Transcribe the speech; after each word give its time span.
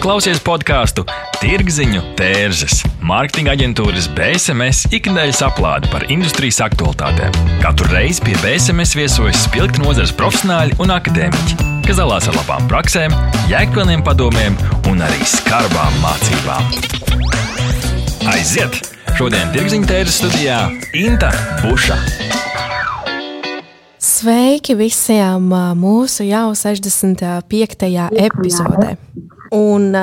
klausies 0.00 0.38
podkāstu 0.40 1.02
Tirziņu 1.40 2.00
tērzes, 2.16 2.80
mārketinga 3.04 3.52
aģentūras 3.52 4.06
BSMS 4.16 4.88
ikdienas 4.96 5.42
aplādi 5.44 5.90
par 5.92 6.06
industrijas 6.12 6.60
aktualitātēm. 6.64 7.34
Katru 7.60 7.88
reizi 7.92 8.24
pie 8.24 8.36
BSMS 8.40 8.96
viesojas 8.96 9.44
spilgti 9.44 9.82
nozares 9.84 10.12
profesionāļi 10.16 10.78
un 10.80 10.94
akadēmiķi, 10.94 11.58
kas 11.84 12.00
dalās 12.00 12.28
ar 12.30 12.38
labām 12.38 12.68
praksēm, 12.70 13.16
jēgpilniem 13.52 14.04
padomiem 14.06 14.56
un 14.88 15.04
arī 15.04 15.20
skarbām 15.28 16.00
mācībām. 16.04 16.72
Aiziet! 18.32 18.80
Šodien 19.18 19.52
Tirziņu 19.52 19.90
tērzes 19.90 20.22
studijā 20.22 20.62
Inta 20.96 21.32
Buša. 21.60 21.98
Sveiki 24.00 24.78
visiem 24.80 25.52
mūsu 25.76 26.24
jau 26.28 26.48
65. 26.56 27.90
epizodē. 28.28 28.96
Un 29.50 29.96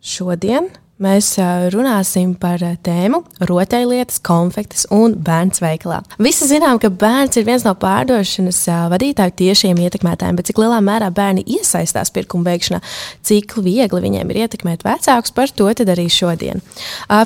šodien 0.00 0.68
mēs 1.02 1.34
runāsim 1.74 2.34
par 2.38 2.62
tēmu 2.84 3.22
rotaļlietas, 3.48 4.20
konfektes 4.24 4.86
un 4.94 5.16
bērns 5.22 5.62
veikalā. 5.62 6.00
Visi 6.22 6.48
zinām, 6.50 6.78
ka 6.82 6.90
bērns 6.90 7.38
ir 7.40 7.46
viens 7.48 7.66
no 7.66 7.74
pārdošanas 7.78 8.60
vadītāju 8.92 9.36
tiešiem 9.42 9.82
ietekmētājiem, 9.86 10.38
bet 10.38 10.50
cik 10.50 10.62
lielā 10.62 10.78
mērā 10.84 11.10
bērni 11.14 11.44
iesaistās 11.58 12.12
pirkuma 12.14 12.52
veikšanā, 12.52 12.80
cik 13.26 13.56
viegli 13.64 14.02
viņiem 14.06 14.32
ir 14.32 14.42
ietekmēt 14.44 14.86
vecākus, 14.86 15.34
par 15.34 15.50
to 15.50 15.68
arī 15.72 16.06
šodien. 16.12 16.62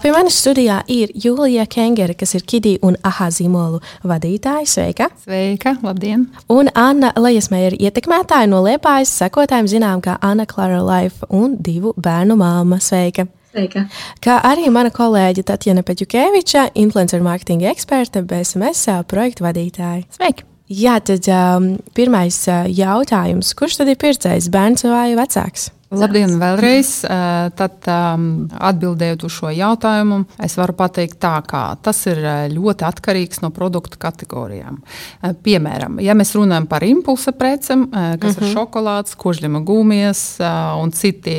Pie 0.02 0.12
manis 0.14 0.40
studijā 0.40 0.80
ir 0.92 1.12
Julija 1.14 1.66
Kengere, 1.70 2.16
kas 2.18 2.34
ir 2.38 2.46
Kidī 2.48 2.76
un 2.86 2.96
AHA 3.04 3.30
zīmolu 3.38 3.82
vadītāja. 4.06 4.66
Sveika! 4.70 5.10
Sveika! 5.24 5.76
Labdien! 5.84 6.28
Un 6.52 6.70
Anna 6.74 7.12
Lejasmēja 7.16 7.72
ir 7.72 7.80
ietekmētāja 7.88 8.48
no 8.50 8.62
Liepājas, 8.66 9.12
sekotājiem 9.20 9.70
zinām 9.76 10.04
kā 10.04 10.18
Anna 10.24 10.46
Clara 10.48 10.82
Life 10.84 11.28
un 11.30 11.58
divu 11.60 11.94
bērnu 12.00 12.38
māma. 12.40 12.80
Sveika! 12.82 13.26
Sveika. 13.56 13.86
Kā 14.20 14.36
arī 14.44 14.68
mana 14.68 14.90
kolēģe 14.92 15.46
Tatjana 15.48 15.80
Peķukeviča, 15.86 16.66
influencer 16.76 17.24
marketinga 17.24 17.70
eksperte, 17.72 18.20
BSMS 18.20 19.00
projektu 19.08 19.46
vadītāja. 19.46 20.04
Sveiki! 20.18 20.44
Jā, 20.66 20.96
tad 20.98 21.28
um, 21.30 21.70
pirmais 21.94 22.40
jautājums. 22.74 23.54
Kurš 23.56 23.78
tad 23.80 23.92
ir 23.92 24.00
pircējs, 24.02 24.50
bērns 24.52 24.82
vai 24.90 25.12
vecāks? 25.16 25.70
Labdien, 25.94 26.32
vēlreiz. 26.40 26.88
Eh, 27.06 27.50
tad, 27.54 27.76
um, 27.86 28.24
atbildējot 28.50 29.22
uz 29.28 29.34
šo 29.36 29.52
jautājumu, 29.54 30.24
es 30.42 30.56
varu 30.58 30.74
pateikt, 30.74 31.20
tā, 31.22 31.36
ka 31.46 31.60
tas 31.78 32.00
ir 32.10 32.18
eh, 32.18 32.48
ļoti 32.50 32.86
atkarīgs 32.88 33.38
no 33.44 33.52
produktu 33.54 34.00
kategorijām. 34.02 34.80
Eh, 34.82 35.36
piemēram, 35.46 36.00
ja 36.02 36.16
mēs 36.18 36.34
runājam 36.34 36.66
par 36.66 36.82
impulsa 36.82 37.30
precēm, 37.30 37.86
kas 37.92 38.18
uh 38.18 38.18
-huh. 38.18 38.42
ir 38.42 38.48
mhm. 38.48 38.52
šokolādes, 38.56 39.14
kožļima 39.14 39.62
gumijas 39.62 40.40
un 40.82 40.90
citi 40.90 41.36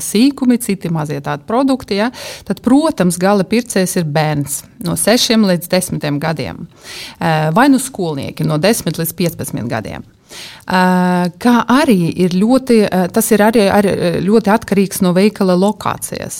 sīkumi, 0.00 0.58
citi 0.58 0.88
mazie 0.88 1.20
tādi 1.20 1.44
produkti, 1.46 2.00
ja, 2.00 2.10
tad, 2.44 2.60
protams, 2.60 3.18
gala 3.18 3.44
pircējs 3.44 3.96
ir 3.96 4.04
bērns 4.04 4.62
no 4.78 4.96
6 4.96 5.44
līdz 5.44 5.68
10 5.68 6.18
gadiem 6.18 6.68
vai 7.52 7.68
nu 7.68 7.78
skolnieki 7.78 8.44
no 8.44 8.58
10 8.58 8.98
līdz 8.98 9.12
15 9.14 9.68
gadiem. 9.68 10.02
Kā 10.68 11.54
arī 11.72 12.10
ir 12.24 12.34
ļoti, 12.36 12.78
tas 13.14 13.30
ir 13.32 13.42
arī, 13.44 13.64
arī 13.72 13.92
ļoti 14.24 14.52
atkarīgs 14.52 15.00
no 15.04 15.14
veikala 15.16 15.56
lokācijas. 15.56 16.36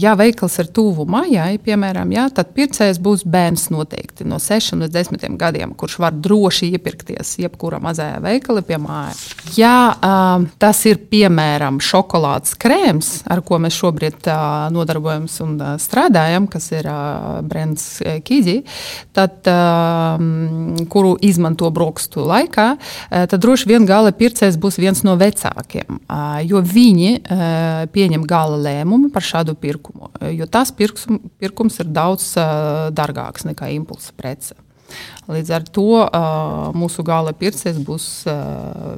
Ja 0.00 0.14
veikals 0.16 0.56
ir 0.62 0.70
tuvu 0.72 1.04
mājai, 1.10 1.58
piemēram, 1.60 2.12
jā, 2.14 2.26
tad 2.34 2.54
pircējs 2.56 3.00
būs 3.04 3.26
bērns 3.28 3.68
noteikti 3.74 4.24
no 4.28 4.38
6 4.40 4.80
līdz 4.80 4.94
10 4.96 5.36
gadiem, 5.40 5.74
kurš 5.76 5.98
var 6.00 6.16
droši 6.16 6.70
iepirkties 6.76 7.34
jebkurā 7.42 7.82
mazajā 7.84 8.22
veikalā 8.24 8.64
pie 8.64 8.78
mājas. 8.80 9.26
Ja 9.58 9.74
tas 10.62 10.80
ir 10.88 11.02
piemēram 11.12 11.82
šokolādes 11.84 12.56
krēms, 12.60 13.12
ar 13.28 13.44
ko 13.44 13.60
mēs 13.60 13.76
šobrīd 13.76 14.30
nodarbojamies 14.72 15.36
un 15.44 15.56
strādājam, 15.80 16.48
kas 16.50 16.70
ir 16.72 16.88
brands 17.44 17.86
Kīdži, 18.00 18.56
tad, 19.16 19.44
kuru 20.90 21.14
izmanto 21.26 21.68
brokstu 21.74 22.24
laikā, 22.24 22.70
Eh, 23.10 23.26
tad 23.26 23.44
droši 23.50 23.66
vien 23.66 23.82
gala 23.82 24.12
pircējs 24.14 24.54
būs 24.62 24.78
viens 24.78 25.00
no 25.02 25.16
vecākiem, 25.18 25.98
jo 26.46 26.60
viņi 26.62 27.10
pieņem 27.90 28.26
gala 28.30 28.58
lēmumu 28.62 29.10
par 29.10 29.26
šādu 29.26 29.56
pirkumu. 29.58 30.12
Jo 30.36 30.46
tas 30.46 30.70
pirkums, 30.70 31.18
pirkums 31.42 31.80
ir 31.82 31.90
daudz 31.90 32.28
dārgāks 32.94 33.48
nekā 33.48 33.72
impulsa 33.74 34.14
prece. 34.14 34.54
Līdz 35.30 35.50
ar 35.56 35.66
to 35.66 36.04
mūsu 36.78 37.02
gala 37.06 37.34
pircējs 37.34 37.82
būs 37.82 38.06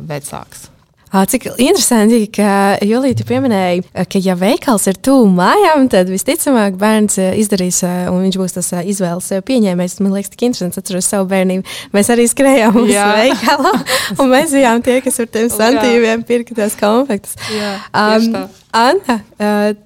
vecāks. 0.09 0.69
Cik 1.13 1.45
interesanti, 1.61 2.25
ka 2.33 2.79
Julija 2.81 3.27
pieminēja, 3.29 3.83
ka, 4.09 4.21
ja 4.25 4.33
veikals 4.39 4.87
ir 4.89 4.97
tuvu 5.05 5.27
mājām, 5.29 5.85
tad 5.93 6.09
visticamāk 6.09 6.79
bērns 6.81 7.19
izdarīs, 7.37 7.83
un 8.09 8.23
viņš 8.25 8.39
būs 8.41 8.57
tas 8.57 8.71
izvēles 8.81 9.29
pieņēmējs. 9.45 9.99
Man 10.01 10.15
liekas, 10.17 10.33
tik 10.33 10.47
interesanti 10.49 10.81
atceros 10.81 11.11
savu 11.13 11.29
bērnību. 11.29 11.67
Mēs 11.93 12.09
arī 12.15 12.25
skrējām 12.33 12.79
uz 12.81 12.95
veikalu, 12.97 13.75
un 14.25 14.33
mēs 14.33 14.55
bijām 14.57 14.81
tie, 14.87 14.97
kas 15.05 15.21
ar 15.21 15.29
tiem 15.37 15.51
santīviem 15.53 16.25
pirka 16.29 16.57
tās 16.57 16.79
konfektes. 16.81 17.37
Jā, 17.53 17.75
um, 17.93 18.49
Anna, 18.73 19.19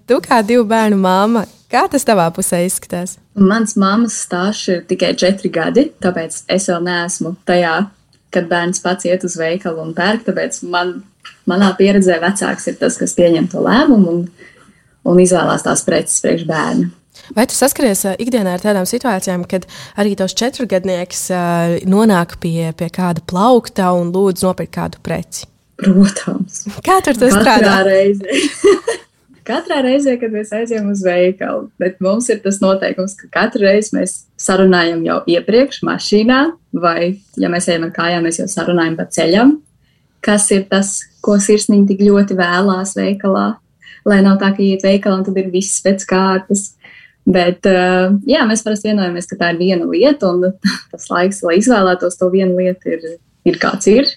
tu 0.07 0.21
kā 0.23 0.39
divu 0.47 0.63
bērnu 0.71 1.01
māma, 1.03 1.43
kā 1.73 1.89
tas 1.91 2.07
tavā 2.07 2.29
pusē 2.39 2.63
izskatās? 2.69 3.17
Mans 3.35 3.75
mammas 3.75 4.15
stāsts 4.29 4.71
ir 4.71 4.87
tikai 4.87 5.11
četri 5.19 5.51
gadi, 5.51 5.89
tāpēc 6.07 6.45
es 6.55 6.71
vēl 6.71 6.87
neesmu 6.87 7.35
tajā, 7.51 7.75
kad 8.31 8.47
bērns 8.51 8.79
pats 8.85 9.11
iet 9.11 9.27
uz 9.27 9.35
veikalu 9.41 9.83
un 9.89 9.93
pērk. 9.97 10.23
Tāpēc 10.29 10.63
man 10.71 11.01
manā 11.51 11.73
pieredzē 11.79 12.19
vecāks 12.23 12.69
ir 12.71 12.79
tas, 12.81 12.99
kas 13.01 13.17
pieņem 13.19 13.49
to 13.53 13.65
lēmumu 13.65 14.13
un, 14.13 14.23
un 15.07 15.23
izvēlās 15.23 15.67
tās 15.67 15.85
preces 15.87 16.23
priekš 16.25 16.47
bērnu. 16.49 16.93
Vai 17.35 17.47
tu 17.49 17.57
saskaries 17.57 18.05
ikdienā 18.23 18.55
ar 18.55 18.63
tādām 18.63 18.87
situācijām, 18.87 19.47
kad 19.51 19.65
arī 19.99 20.15
tos 20.19 20.37
četrgadnieks 20.37 21.27
nonāk 21.89 22.37
pie, 22.43 22.71
pie 22.77 22.91
kāda 22.93 23.25
plaukta 23.27 23.91
un 23.97 24.13
lūdz 24.15 24.47
nopirkt 24.47 24.77
kādu 24.77 25.03
preci? 25.03 25.49
Protams. 25.81 26.63
Kā 26.87 27.01
tur 27.05 27.19
tas 27.21 27.35
strādā? 27.35 27.81
Katrā 29.47 29.79
reizē, 29.85 30.17
kad 30.19 30.33
mēs 30.35 30.49
aizjām 30.57 30.89
uz 30.91 31.05
veikalu, 31.07 31.69
bet 31.79 32.01
mums 32.03 32.27
ir 32.33 32.41
tas 32.43 32.57
noteikums, 32.59 33.13
ka 33.15 33.29
katru 33.31 33.63
reizi 33.63 33.95
mēs 33.95 34.17
sarunājam 34.43 35.05
jau 35.07 35.21
iepriekš 35.31 35.85
mašīnā, 35.87 36.41
vai, 36.83 37.13
ja 37.39 37.51
mēs 37.53 37.69
ejam 37.71 37.87
ar 37.87 37.93
kājām, 37.95 38.27
mēs 38.27 38.41
jau 38.41 38.49
sarunājam 38.51 38.97
pa 38.99 39.07
ceļam, 39.07 39.53
kas 40.27 40.49
ir 40.51 40.65
tas, 40.67 40.97
ko 41.27 41.37
sirsniņa 41.43 41.91
tik 41.91 42.05
ļoti 42.07 42.39
vēlās 42.39 42.95
veikalā. 42.99 43.47
Lai 44.07 44.21
nav 44.23 44.39
tā, 44.41 44.53
ka 44.55 44.63
iet 44.63 44.87
veikalā 44.87 45.21
un 45.21 45.27
tad 45.27 45.39
ir 45.41 45.51
viss 45.51 45.83
pēc 45.85 46.07
kārtas. 46.09 46.71
Bet 47.27 47.67
uh, 47.67 48.15
jā, 48.31 48.45
mēs 48.47 48.63
parasti 48.63 48.93
vienojamies, 48.93 49.27
ka 49.27 49.39
tā 49.41 49.51
ir 49.53 49.59
viena 49.59 49.89
lieta, 49.91 50.31
un 50.31 50.53
tas 50.93 51.09
laiks, 51.11 51.43
lai 51.47 51.59
izvēlētos 51.59 52.19
to 52.21 52.31
vienu 52.31 52.61
lietu, 52.61 52.95
ir, 52.95 53.19
ir 53.51 53.61
kāds 53.63 53.91
ir. 53.91 54.11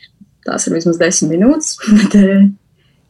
Tās 0.45 0.67
ir 0.69 0.77
vismaz 0.77 1.01
desmit 1.01 1.33
minūtes. 1.33 1.75
Bet, 1.97 2.19
uh, 2.19 2.45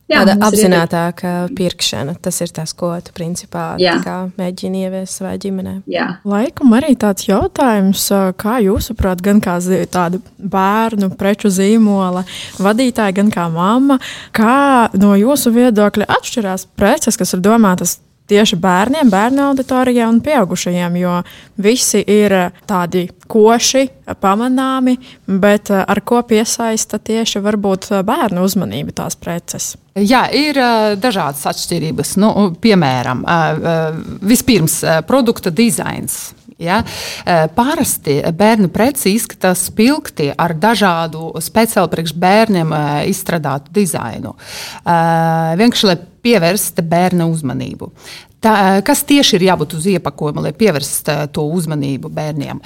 Jā, 0.09 0.23
Tāda 0.23 0.35
apzinātāka 0.47 1.31
pirkšana. 1.53 2.15
Tas 2.23 2.39
ir 2.41 2.49
tas, 2.53 2.73
ko 2.73 2.91
tu 3.05 3.13
principā 3.13 3.75
mēģini 3.77 4.83
ieviest 4.87 5.19
savā 5.19 5.35
ģimenē. 5.41 5.75
Jā. 5.89 6.07
Laikam 6.25 6.73
arī 6.77 6.95
tāds 6.99 7.27
jautājums, 7.29 8.07
kā 8.41 8.57
jūsuprāt, 8.65 9.21
gan 9.25 9.41
kā 9.43 9.59
tāda 9.93 10.21
bērnu 10.39 11.11
preču 11.19 11.53
zīmola 11.53 12.25
vadītāja, 12.57 13.19
gan 13.21 13.29
kā 13.33 13.45
mamma, 13.53 13.99
kā 14.33 14.89
no 14.97 15.13
jūsu 15.19 15.53
viedokļa 15.53 16.09
atšķirās 16.17 16.69
preces, 16.79 17.19
kas 17.19 17.37
ir 17.37 17.45
domātas 17.45 17.99
tieši 18.29 18.59
bērniem, 18.61 19.09
bērnu 19.09 19.43
auditorijai 19.49 20.07
un 20.09 20.21
pieaugušajiem, 20.23 20.95
jo 21.01 21.17
visi 21.59 22.03
ir 22.05 22.35
tādi 22.69 23.07
koši, 23.29 23.85
pamanāmi, 24.21 24.95
bet 25.27 25.69
ar 25.73 26.01
ko 26.05 26.21
piesaista 26.29 26.97
tieši 26.97 27.41
varbūt 27.45 27.91
bērnu 28.05 28.45
uzmanību 28.45 28.95
tās 29.01 29.17
preces. 29.19 29.73
Jā, 29.99 30.27
ir 30.31 30.57
dažādas 31.01 31.43
atšķirības. 31.51 32.15
Nu, 32.21 32.33
piemēram, 32.61 33.25
vispirms 34.25 34.81
produkta 35.09 35.51
dizains. 35.53 36.29
Ja? 36.59 36.81
Parasti 37.55 38.17
bērnu 38.35 38.67
preci 38.73 39.13
izskatās 39.15 39.61
spilgti 39.69 40.27
ar 40.35 40.55
dažādu 40.59 41.31
speciāli 41.43 41.91
priekš 41.93 42.15
bērniem 42.19 42.73
izstrādātu 43.07 43.71
dizainu. 43.75 44.33
Vienkārši, 44.83 45.87
lai 45.87 45.97
pievērsta 46.19 46.83
bērna 46.83 47.29
uzmanību. 47.31 47.91
Tā, 48.39 48.79
kas 48.87 49.01
tieši 49.03 49.35
ir 49.35 49.43
jābūt 49.49 49.73
uz 49.75 49.85
iepakojuma, 49.91 50.45
lai 50.45 50.53
pievērstu 50.55 51.15
to 51.35 51.43
uzmanību 51.57 52.07
bērniem? 52.15 52.61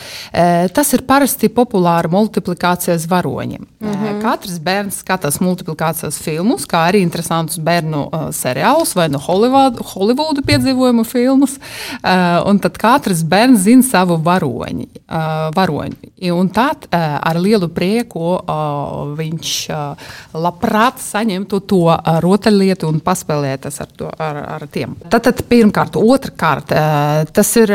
Tas 0.75 0.93
ir 0.93 1.01
parasti 1.07 1.49
populāri 1.49 2.11
multiplikācijas 2.13 3.07
varoņi. 3.09 3.57
Mm 3.57 3.93
-hmm. 3.93 4.21
Katrs 4.21 4.59
bērns 4.59 4.99
skatās 5.01 5.39
multiplikācijas 5.41 6.19
filmus, 6.21 6.67
kā 6.69 6.85
arī 6.89 7.01
interesantus 7.01 7.57
bērnu 7.57 8.09
seriālus 8.31 8.95
vai 8.95 9.09
no 9.09 9.19
Holivudu 9.19 10.41
piedzīvojumu 10.45 11.03
filmus. 11.03 11.57
Un 12.45 12.59
tad 12.59 12.77
katrs 12.77 13.23
bērns 13.23 13.59
zina 13.59 13.83
savu 13.83 14.17
varoņi. 14.17 14.87
varoņi. 15.55 16.31
Un 16.31 16.49
tad 16.49 16.87
ar 16.91 17.39
lielu 17.39 17.67
prieku 17.67 18.39
viņš 19.17 19.67
labprāt 20.33 20.99
saņemtu 20.99 21.59
to 21.59 21.97
rotaļlietu 22.21 22.87
un 22.87 22.99
paspēlētas 22.99 23.81
ar, 23.81 23.87
to, 23.97 24.11
ar, 24.17 24.37
ar 24.55 24.67
tiem. 24.67 24.95
Tad, 25.09 25.21
tad 25.23 25.43
pirmkārt, 25.63 25.95
otrkārt, 25.95 26.73
tas 27.31 27.51
ir, 27.59 27.71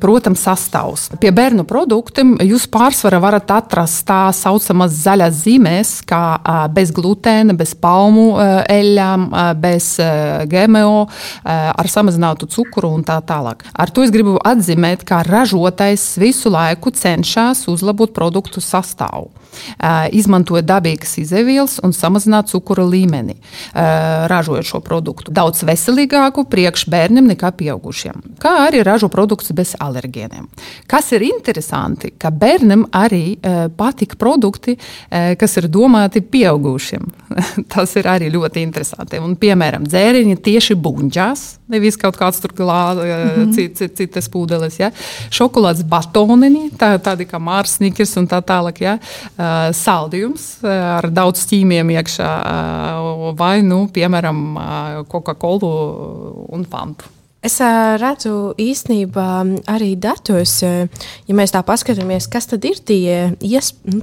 protams, 0.00 0.40
sastāvs. 0.46 1.08
Pie 1.20 1.32
bērnu 1.36 1.66
produktiem 1.68 2.38
jūs 2.48 2.64
pārsvarā 2.72 3.20
varat 3.20 3.52
atrast 3.52 4.06
tā 4.08 4.22
saucamas 4.36 4.94
zaļas 5.02 5.42
zīmēs, 5.44 5.92
kā 6.08 6.22
bez 6.72 6.94
glutēna, 6.96 7.52
bez 7.58 7.74
palmu 7.76 8.32
eļļām, 8.40 9.28
bez 9.60 9.92
GMO, 10.50 11.04
ar 11.44 11.90
samazinātu 11.92 12.48
cukuru 12.50 12.94
un 12.96 13.04
tā 13.04 13.18
tālāk. 13.26 13.66
Ar 13.76 13.92
to 13.92 14.06
es 14.06 14.14
gribu 14.14 14.38
atzīmēt, 14.40 15.04
ka 15.04 15.20
ražotājs 15.26 16.14
visu 16.20 16.52
laiku 16.52 16.94
cenšas 16.96 17.66
uzlabot 17.70 18.14
produktu 18.16 18.64
sastāvu 18.64 19.28
izmantojot 20.14 20.62
dabīgas 20.62 21.16
izēvielas 21.18 21.80
un 21.82 21.90
samazināt 21.90 22.52
cukura 22.52 22.84
līmeni, 22.86 23.34
ražojot 24.30 24.68
šo 24.68 24.78
produktu. 24.84 25.34
Daudz 25.34 25.64
veselīgāku 25.66 26.44
priekš 26.46 26.86
bērniem 27.10 27.30
nekā 27.32 27.50
pieaugušiem, 27.58 28.22
kā 28.40 28.52
arī 28.68 28.84
ražo 28.86 29.08
produktus 29.10 29.50
bez 29.56 29.74
alergēniem. 29.82 30.46
Kas 30.86 31.10
ir 31.16 31.24
interesanti, 31.26 32.12
ka 32.18 32.30
bērnam 32.30 32.86
arī 32.94 33.36
patīk 33.76 34.14
produkti, 34.20 34.76
kas 35.10 35.56
ir 35.58 35.68
domāti 35.68 36.22
pieaugušiem. 36.22 37.08
Tas 37.72 37.94
ir 37.98 38.06
arī 38.10 38.30
ļoti 38.30 38.62
interesanti. 38.62 39.18
Un, 39.18 39.34
piemēram, 39.40 39.86
dzēriņi 39.88 40.36
tieši 40.44 40.76
buļģās, 40.78 41.42
nevis 41.70 41.98
kaut 42.00 42.18
kāds 42.18 42.40
tur 42.42 42.54
glāzes, 42.56 43.04
mm 43.06 43.30
-hmm. 43.30 43.52
citas, 43.54 43.94
citas 43.98 44.28
pūdeles. 44.30 44.78
Ja? 44.78 44.90
Šokolādes 45.30 45.84
batoniņi, 45.86 46.70
tā, 46.78 46.96
tādi 46.98 47.26
kā 47.26 47.38
mārsnikers 47.38 48.16
un 48.18 48.28
tā 48.30 48.42
tālāk. 48.42 48.80
Ja? 48.80 48.98
Uh, 49.38 49.70
saldījums 49.74 50.62
uh, 50.62 50.70
ar 50.98 51.10
daudz 51.10 51.46
ķīmiem 51.50 51.94
iekšā, 51.98 52.30
uh, 52.40 53.09
vai, 53.38 53.60
nu, 53.66 53.86
piemēram, 53.92 54.44
Coca-Cola 55.10 55.72
un 56.50 56.66
Fantu. 56.70 57.16
Es 57.40 57.56
redzu 58.00 58.52
īstenībā 58.60 59.26
arī 59.72 59.94
datos, 59.96 60.58
ja 60.60 61.36
mēs 61.36 61.54
tā 61.54 61.62
paskatāmies, 61.64 62.28
kas 62.28 62.50
tad 62.50 62.66
ir 62.68 62.82
tie 62.84 63.14
ies, 63.40 63.72
nu, 63.88 64.02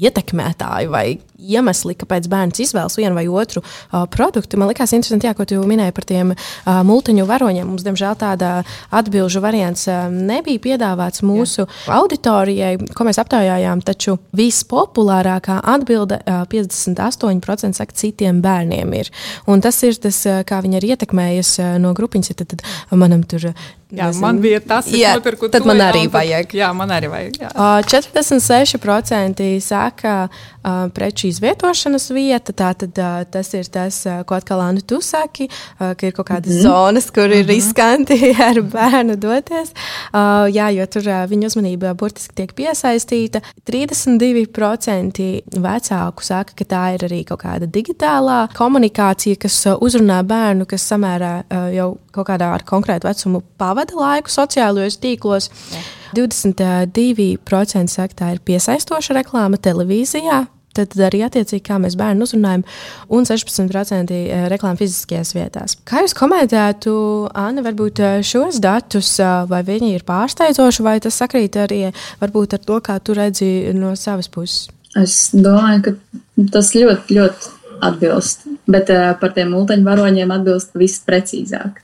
ietekmētāji 0.00 0.90
vai 0.92 1.06
iemesli, 1.40 1.96
kāpēc 1.98 2.28
bērns 2.30 2.62
izvēlas 2.66 2.98
vienu 3.00 3.16
vai 3.16 3.26
otru 3.28 3.62
uh, 3.62 4.04
produktu. 4.10 4.58
Man 4.60 4.70
liekas, 4.70 4.94
interesanti, 4.96 5.28
jā, 5.28 5.34
ko 5.36 5.46
tu 5.48 5.60
minēji 5.66 5.94
par 5.96 6.06
tiem 6.08 6.34
uh, 6.34 6.80
multiņu 6.86 7.26
varoņiem. 7.28 7.68
Mums, 7.70 7.84
diemžēl, 7.86 8.16
tāda 8.20 8.52
atbildžu 8.94 9.42
variants 9.44 9.86
uh, 9.90 10.06
nebija 10.12 10.62
piedāvāts 10.66 11.24
mūsu 11.26 11.64
jā. 11.64 11.98
auditorijai, 12.00 12.76
ko 12.96 13.08
mēs 13.08 13.20
aptaujājām. 13.22 13.84
Taču 13.86 14.18
vispopulārākā 14.36 15.60
atbilde 15.74 16.20
uh, 16.22 16.44
58% 16.50 17.80
saka, 17.80 17.96
citiem 17.96 18.42
bērniem 18.44 18.96
ir. 19.00 19.12
Un 19.50 19.64
tas 19.64 19.80
ir 19.86 19.98
tas, 20.00 20.22
uh, 20.28 20.42
kā 20.46 20.62
viņi 20.64 20.80
ir 20.80 20.90
ietekmējies 20.94 21.56
uh, 21.60 21.76
no 21.82 21.94
grupiņas. 21.96 22.34
Tad, 22.40 22.54
tad 22.54 22.96
manam 22.96 23.24
tur 23.26 23.50
Jā, 23.90 24.06
nezinu. 24.06 24.22
man 24.22 24.38
bija 24.38 24.60
tas, 24.62 24.86
jā, 24.94 25.16
nopirku 25.18 25.48
tad 25.50 25.64
man 25.66 25.80
arī 25.82 26.04
vajag. 26.10 26.52
Jā, 26.54 26.68
man 26.76 26.92
arī 26.94 27.10
vajag. 27.10 27.40
Jā. 27.42 27.50
Uh, 27.50 27.80
46% 27.90 29.48
saka 29.64 30.14
uh, 30.30 30.86
preču 30.94 31.29
izvietošanas 31.30 32.10
vieta. 32.14 32.52
Tātad 32.56 32.98
uh, 33.00 33.22
tas 33.30 33.52
ir 33.56 33.68
tas, 33.72 34.02
uh, 34.08 34.22
ko 34.26 34.36
atkal 34.38 34.62
Anna 34.64 34.82
tu 34.84 35.00
saki, 35.04 35.48
uh, 35.50 35.92
ka 35.98 36.06
ir 36.06 36.14
kaut 36.16 36.28
kādas 36.30 36.52
mm 36.52 36.58
-hmm. 36.58 36.62
zonas, 36.62 37.10
kur 37.10 37.28
ir 37.30 37.30
mm 37.30 37.42
-hmm. 37.42 37.54
riskanti 37.54 38.18
ar 38.48 38.62
bērnu 38.62 39.16
doties. 39.16 39.72
Uh, 40.12 40.46
jā, 40.56 40.68
jo 40.78 40.86
tur 40.86 41.02
uh, 41.02 41.24
viņa 41.30 41.46
uzmanība 41.46 41.94
burtiski 41.94 42.34
tiek 42.34 42.52
piesaistīta. 42.54 43.40
32% 43.70 45.40
vecāku 45.56 46.22
saka, 46.22 46.52
ka 46.56 46.64
tā 46.64 46.94
ir 46.94 47.00
arī 47.08 47.24
kaut 47.24 47.42
kāda 47.42 47.66
digitālā 47.66 48.48
komunikācija, 48.54 49.36
kas 49.36 49.66
uh, 49.66 49.76
uzrunā 49.80 50.22
bērnu, 50.22 50.66
kas 50.66 50.92
samērā 50.92 51.42
uh, 51.42 51.74
jau 51.74 51.98
kaut 52.12 52.26
kādā 52.28 52.52
ar 52.54 52.62
konkrētu 52.62 53.08
vecumu 53.08 53.42
pavada 53.58 53.94
laiku 53.94 54.30
sociālajos 54.30 54.98
tīklos. 54.98 55.50
Jā. 55.72 55.80
22% 56.16 57.86
saka, 57.86 58.14
tā 58.14 58.32
ir 58.34 58.40
piesaistoša 58.46 59.20
reklāma 59.20 59.60
televīzijā. 59.62 60.46
Tad 60.76 60.94
arī 61.02 61.24
attiecīgi, 61.26 61.64
kā 61.66 61.80
mēs 61.82 61.96
bērnu 61.98 62.22
uzrunājam, 62.26 62.62
un 63.10 63.24
16% 63.26 64.14
eh, 64.14 64.44
reklāmas 64.52 64.78
fiziskajās 64.78 65.32
vietās. 65.34 65.74
Kā 65.88 66.04
jūs 66.04 66.14
komentētu, 66.14 66.92
Anna, 67.34 67.64
varbūt 67.66 68.02
eh, 68.06 68.18
šos 68.26 68.60
datus, 68.62 69.16
eh, 69.18 69.32
vai 69.50 69.64
viņi 69.66 69.96
ir 69.96 70.06
pārsteidzoši, 70.06 70.86
vai 70.86 70.96
tas 71.02 71.18
sakrīt 71.18 71.58
arī 71.58 71.82
varbūt 72.22 72.54
ar 72.54 72.62
to, 72.62 72.78
kā 72.86 73.00
tu 73.02 73.18
redzi 73.18 73.50
no 73.74 73.96
savas 73.98 74.30
puses? 74.30 74.68
Es 74.98 75.32
domāju, 75.34 75.82
ka 75.88 76.46
tas 76.54 76.70
ļoti, 76.74 77.18
ļoti 77.18 77.56
atbilst, 77.86 78.42
bet 78.70 78.90
uh, 78.92 79.12
par 79.20 79.30
tiem 79.36 79.52
multiņu 79.54 79.86
varoņiem 79.86 80.32
atbilst 80.34 80.74
visprecīzāk. 80.76 81.78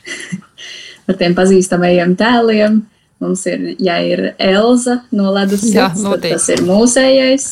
par 1.07 1.19
tiem 1.21 1.35
pazīstamajiem 1.39 2.17
tēliem. 2.19 2.83
Mums 3.23 3.47
ir, 3.49 3.63
ja 3.81 3.97
ir 4.05 4.35
Elza 4.43 4.99
no 5.17 5.31
ledus, 5.33 5.65
Jā, 5.71 5.89
tad 5.97 6.27
tas 6.27 6.51
ir 6.53 6.67
mūsējais 6.67 7.47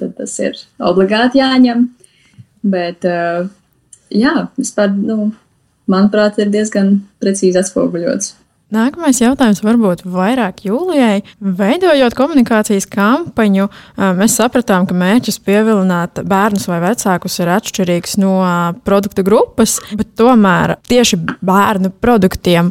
tad 0.00 0.16
tas 0.18 0.34
ir 0.42 0.58
obligāti 0.78 1.42
jāņem. 1.42 1.86
Bet, 2.68 3.06
uh, 3.06 3.46
jā, 4.10 4.34
vispār, 4.58 4.92
nu, 4.96 5.30
manuprāt, 5.90 6.40
ir 6.42 6.52
diezgan 6.52 6.98
precīzi 7.22 7.60
atspoguļots. 7.60 8.34
Nākamais 8.68 9.16
jautājums 9.22 9.62
varbūt 9.64 10.02
vairāk 10.04 10.66
jūlijai. 10.66 11.22
Veidojot 11.40 12.12
komunikācijas 12.12 12.84
kampaņu, 12.92 13.70
mēs 14.18 14.34
sapratām, 14.36 14.84
ka 14.84 14.92
mērķis 14.92 15.40
pievilināt 15.40 16.20
bērnus 16.28 16.68
vai 16.68 16.82
vecākus 16.82 17.38
ir 17.40 17.48
atšķirīgs 17.54 18.18
no 18.20 18.34
produktu 18.84 19.24
grupas, 19.24 19.78
bet 19.96 20.12
tomēr 20.20 20.76
tieši 20.84 21.16
bērnu 21.40 21.94
produktiem, 21.96 22.68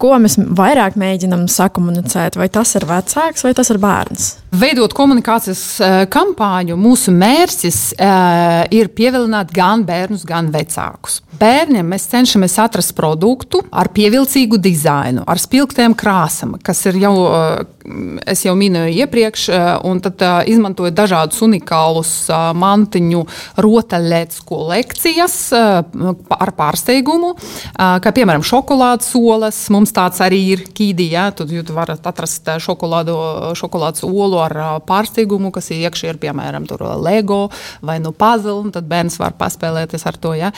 ko 0.00 0.12
mēs 0.20 0.36
vairāk 0.36 1.00
mēģinām 1.00 1.48
sakomunicēt, 1.48 2.36
vai 2.36 2.50
tas 2.52 2.76
ir 2.76 2.84
vecāks 2.92 3.48
vai 3.48 3.56
tas 3.56 3.72
ir 3.72 3.80
bērns. 3.80 4.28
Veidot 4.50 4.90
komunikācijas 4.98 5.60
uh, 5.78 5.96
kampāņu, 6.10 6.74
mūsu 6.74 7.12
mērķis 7.14 7.76
uh, 7.94 8.64
ir 8.74 8.88
pievilināt 8.90 9.52
gan 9.54 9.84
bērnus, 9.86 10.24
gan 10.26 10.48
vecākus. 10.50 11.20
Bērniem 11.38 11.86
mēs 11.86 12.08
cenšamies 12.10 12.56
atrast 12.58 12.96
produktu 12.98 13.62
ar 13.70 13.92
pievilcīgu 13.94 14.58
dizainu, 14.60 15.22
ar 15.22 15.38
spilgtiem 15.38 15.94
krāsām, 15.94 16.56
kas 16.66 16.82
ir 16.90 16.98
jau, 16.98 17.12
uh, 17.28 18.34
jau 18.34 18.56
minēju 18.58 19.04
iepriekš, 19.04 19.44
uh, 19.54 19.68
un 19.86 20.02
tad 20.02 20.26
uh, 20.26 20.40
izmantojot 20.50 20.98
dažādus 20.98 21.38
unikālus 21.46 22.12
uh, 22.26 22.50
mantiņu 22.58 23.22
rotaļlietas 23.62 24.42
kolekcijas 24.50 25.38
uh, 25.54 26.10
ar 26.40 26.54
pārsteigumu, 26.58 27.36
uh, 27.36 28.00
kā 28.02 28.14
piemēram 28.18 28.42
šokolādes 28.42 29.14
olas. 29.14 29.62
Mums 29.70 29.94
tāds 29.94 30.18
arī 30.26 30.42
ir 30.56 30.66
kīdī, 30.74 31.12
ja? 31.14 31.30
tad 31.30 31.54
jūs 31.54 31.70
varat 31.70 32.02
atrast 32.10 32.50
šokolādu, 32.66 33.14
šokolādes 33.54 34.02
olu 34.10 34.39
ar 34.44 34.56
pārsteigumu, 34.88 35.52
kas 35.54 35.70
iekšā, 35.74 36.14
ir 36.14 36.20
piemēram 36.22 36.66
LEGO 37.00 37.40
vai 37.86 37.98
nu 38.02 38.12
puzzle, 38.12 38.70
tad 38.74 38.88
bērns 38.90 39.18
var 39.20 39.36
paspēlēties 39.38 40.06
ar 40.06 40.18
to. 40.20 40.34
Ja? 40.38 40.50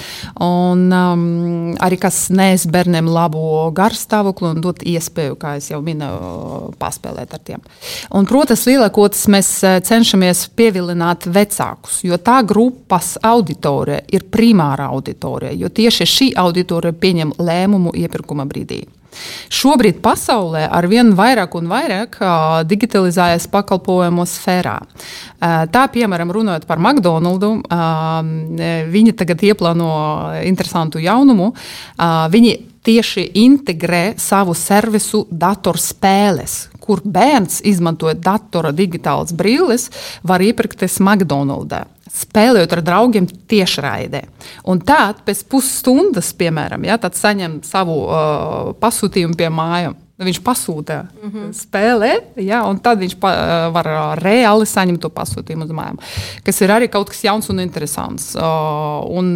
Un 0.43 0.87
um, 0.93 1.75
arī 1.83 1.99
kas 2.01 2.27
nes 2.35 2.67
bērniem 2.67 3.09
labu 3.11 3.43
garstāvokli 3.77 4.53
un 4.53 4.62
dot 4.65 4.83
iespēju, 4.87 5.37
kā 5.41 5.57
jau 5.62 5.83
minēju, 5.85 6.73
paspēlēt 6.81 7.35
ar 7.37 7.43
tiem. 7.45 7.62
Un, 8.12 8.27
protams, 8.29 8.65
lielākoties 8.69 9.29
mēs 9.33 9.53
cenšamies 9.89 10.47
pievilināt 10.57 11.29
vecākus, 11.33 12.03
jo 12.07 12.19
tā 12.23 12.41
grupas 12.47 13.15
auditorija 13.23 14.03
ir 14.12 14.27
primāra 14.33 14.91
auditorija, 14.93 15.55
jo 15.57 15.71
tieši 15.73 16.09
šī 16.09 16.33
auditorija 16.43 16.97
pieņem 17.03 17.37
lēmumu 17.43 17.95
iepirkuma 18.03 18.47
brīdī. 18.49 18.83
Šobrīd 19.52 20.00
pasaulē 20.04 20.64
ar 20.73 20.88
vien 20.90 21.12
vairāk 21.16 21.54
un 21.59 21.69
vairāk 21.71 22.19
digitalizējas 22.69 23.49
pakalpojumu 23.52 24.26
sfērā. 24.28 24.78
Tā, 25.42 25.85
piemēram, 25.92 26.33
runājot 26.35 26.66
par 26.69 26.81
McDonald's, 26.83 27.62
viņi 28.92 29.16
tagad 29.19 29.42
ieplāno 29.47 29.92
interesantu 30.47 31.02
jaunumu. 31.02 31.52
Viņi 32.33 32.52
tieši 32.83 33.28
integrē 33.42 34.14
savu 34.19 34.54
servisu 34.59 35.26
datorspēles, 35.31 36.72
kur 36.83 37.03
bērns, 37.05 37.61
izmantojot 37.69 38.21
datora 38.23 38.73
digitālas 38.75 39.35
brilles, 39.37 39.89
var 40.27 40.43
iepirkties 40.43 40.99
McDonald's 41.01 41.87
spēlējot 42.12 42.75
ar 42.77 42.83
draugiem 42.85 43.27
tiešraidē. 43.49 44.23
Un 44.69 44.83
tad 44.85 45.23
pēc 45.27 45.45
pusstundas, 45.49 46.33
piemēram, 46.37 46.85
ja, 46.85 46.99
saņem 47.01 47.61
savu 47.67 48.03
uh, 48.05 48.73
pasūtījumu 48.83 49.39
pie 49.39 49.49
mājām. 49.53 49.97
Viņš 50.23 50.41
pasūta 50.45 51.02
mm 51.02 51.31
-hmm. 51.31 51.52
spēlē, 51.57 52.12
ja, 52.37 52.62
un 52.69 52.79
tad 52.79 52.99
viņš 52.99 53.17
pa, 53.21 53.33
uh, 53.33 53.73
var 53.75 53.87
uh, 53.87 54.00
reāli 54.19 54.67
saņemt 54.67 55.00
to 55.00 55.09
pasūtījumu 55.11 55.64
uz 55.64 55.71
mājām. 55.71 55.99
Kas 56.45 56.61
ir 56.61 56.71
arī 56.71 56.88
kaut 56.88 57.09
kas 57.11 57.25
jauns 57.25 57.49
un 57.50 57.61
interesants. 57.61 58.35
Uh, 58.35 59.02
un, 59.11 59.33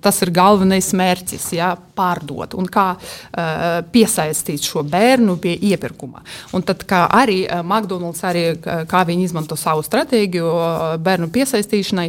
tas 0.00 0.22
ir 0.22 0.30
galvenais 0.30 0.92
mērķis, 0.92 1.52
ja, 1.52 1.76
pārdot 2.00 2.54
un 2.54 2.66
kā 2.66 2.96
piesaistīt 3.92 4.64
šo 4.64 4.82
bērnu 4.82 5.36
pie 5.36 5.54
iepirkuma. 5.70 6.22
Un 6.56 6.62
tad 6.62 6.84
arī 6.88 7.44
McDonald's, 7.62 8.22
arī, 8.24 8.44
kā 8.60 9.02
viņi 9.06 9.24
izmanto 9.28 9.56
savu 9.56 9.82
stratēģiju 9.82 10.52
bērnu 11.04 11.28
piesaistīšanai, 11.34 12.06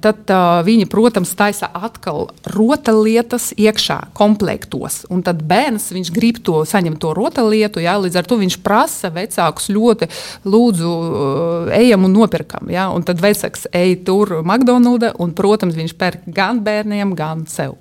tad 0.00 0.32
viņi, 0.68 0.86
protams, 0.92 1.34
taisa 1.38 1.70
atkal 1.74 2.30
rotaļlietas 2.54 3.52
iekšā 3.56 3.98
komplektos. 4.16 5.04
Un 5.10 5.22
tad 5.26 5.42
bērns 5.46 5.92
grib 6.14 6.40
to 6.46 6.55
saņemt 6.68 7.00
to 7.02 7.12
rotaļlietu, 7.16 7.82
jā, 7.84 7.96
līdz 8.00 8.20
ar 8.20 8.28
to 8.28 8.40
viņš 8.40 8.58
prasa 8.64 9.12
vecākus 9.14 9.70
ļoti 9.74 10.10
lūdzu, 10.48 10.92
uh, 10.92 11.72
ejam 11.76 12.08
un 12.08 12.16
nopirkam. 12.16 12.70
Jā, 12.72 12.88
un 12.94 13.04
tad 13.06 13.20
vecāks 13.22 13.68
ej 13.76 13.98
tur 14.06 14.38
McDonald's, 14.42 15.16
un, 15.22 15.34
protams, 15.36 15.76
viņš 15.76 15.98
pērk 15.98 16.30
gan 16.36 16.62
bērniem, 16.64 17.16
gan 17.18 17.44
sev 17.50 17.76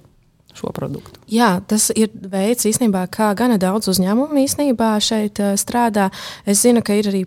šo 0.56 0.72
produktu. 0.76 1.20
Jā, 1.32 1.60
tas 1.68 1.90
ir 1.96 2.12
veids, 2.14 2.66
īstenībā, 2.70 3.06
kā 3.14 3.32
gana 3.38 3.58
daudz 3.62 3.90
uzņēmumu 3.92 4.40
īstenībā 4.46 4.94
šeit 5.04 5.42
uh, 5.44 5.54
strādā. 5.60 6.10
Es 6.48 6.64
zinu, 6.64 6.84
ka 6.86 6.96
ir 6.98 7.10
arī 7.12 7.26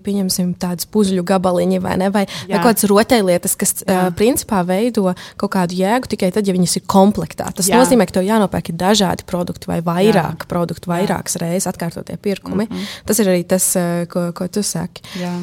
tādas 0.59 0.89
puzzļu 0.89 1.25
gabaliņi 1.29 1.81
vai, 1.85 1.97
ne, 2.01 2.11
vai, 2.15 2.25
Jā. 2.27 2.57
vai 2.57 2.63
kaut 2.63 2.73
kādas 2.73 2.89
rotaļlietas, 2.93 3.57
kas 3.61 3.75
uh, 3.83 4.09
principā 4.17 4.63
veido 4.67 5.13
kaut 5.37 5.53
kādu 5.57 5.79
jēgu 5.79 6.13
tikai 6.15 6.33
tad, 6.35 6.49
ja 6.49 6.57
viņas 6.57 6.79
ir 6.81 6.87
komplektā. 6.89 7.51
Tas 7.55 7.69
Jā. 7.71 7.81
nozīmē, 7.81 8.09
ka 8.09 8.19
tev 8.19 8.29
jānopērk 8.29 8.73
dažādi 8.79 9.27
produkti 9.29 9.71
vai 9.71 9.81
vairāk 9.85 10.45
Jā. 10.45 10.51
produktu, 10.51 10.93
vairākas 10.93 11.39
reizes 11.43 11.69
atkārtotie 11.71 12.17
pirkumi. 12.17 12.67
Mm 12.69 12.75
-hmm. 12.75 13.07
Tas 13.07 13.19
ir 13.19 13.27
arī 13.27 13.45
tas, 13.47 13.77
uh, 13.77 14.07
ko, 14.09 14.31
ko 14.33 14.49
tu 14.49 14.63
saki. 14.63 15.03
Jā. 15.21 15.35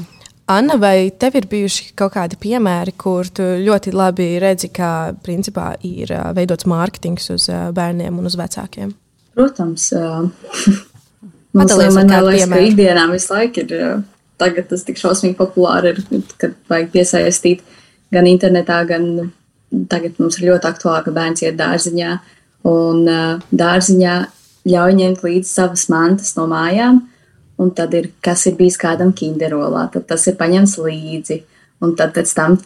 Anna, 0.45 0.75
vai 0.77 1.09
tev 1.17 1.39
ir 1.39 1.47
bijuši 1.49 1.87
kaut 1.97 2.13
kādi 2.13 2.37
piemēri, 2.37 2.93
kur 3.01 3.25
tu 3.33 3.45
ļoti 3.65 3.93
labi 3.95 4.27
redzi, 4.41 4.69
kā 4.69 5.15
principā 5.25 5.71
ir 5.81 6.11
veidots 6.37 6.67
mārketings 6.69 7.31
uz 7.33 7.47
bērniem 7.49 8.19
un 8.21 8.29
uz 8.29 8.35
vecākiem? 8.37 8.91
Protams, 9.33 9.87
man 11.57 11.71
liekas, 11.71 12.45
ka 12.51 12.61
ikdienā 12.61 13.07
visu 13.13 13.33
laiku 13.33 13.65
ir. 13.65 14.03
Tagad 14.35 14.65
tas 14.67 14.81
tik 14.83 14.97
šausmīgi 14.99 15.37
populāri 15.39 15.93
ir, 15.93 15.99
kad 16.35 16.51
vajag 16.67 16.89
piesaistīt 16.91 17.61
gan 18.11 18.25
internetā, 18.27 18.81
gan 18.89 19.29
tagad 19.87 20.17
mums 20.19 20.35
ir 20.41 20.49
ļoti 20.49 20.67
aktuāli, 20.67 21.05
ka 21.05 21.13
bērns 21.15 21.45
iet 21.45 21.55
dārziņā. 21.55 22.17
Un 22.67 23.07
dārziņā 23.55 24.15
ļauj 24.67 24.97
ņemt 24.99 25.23
līdzi 25.23 25.49
savas 25.49 25.87
mantas 25.93 26.35
no 26.35 26.49
mājām 26.51 26.99
un 27.57 27.71
tad 27.75 27.93
ir, 27.95 28.09
kas 28.23 28.45
ir 28.49 28.57
bijis 28.59 28.77
kādam 28.79 29.13
kinderolā, 29.15 29.87
tad 29.93 30.07
tas 30.09 30.25
ir 30.27 30.37
paņemts 30.39 30.77
līdzi. 30.81 31.41
Un 31.83 31.95
tad 31.99 32.13
pēc 32.15 32.31
tam 32.35 32.57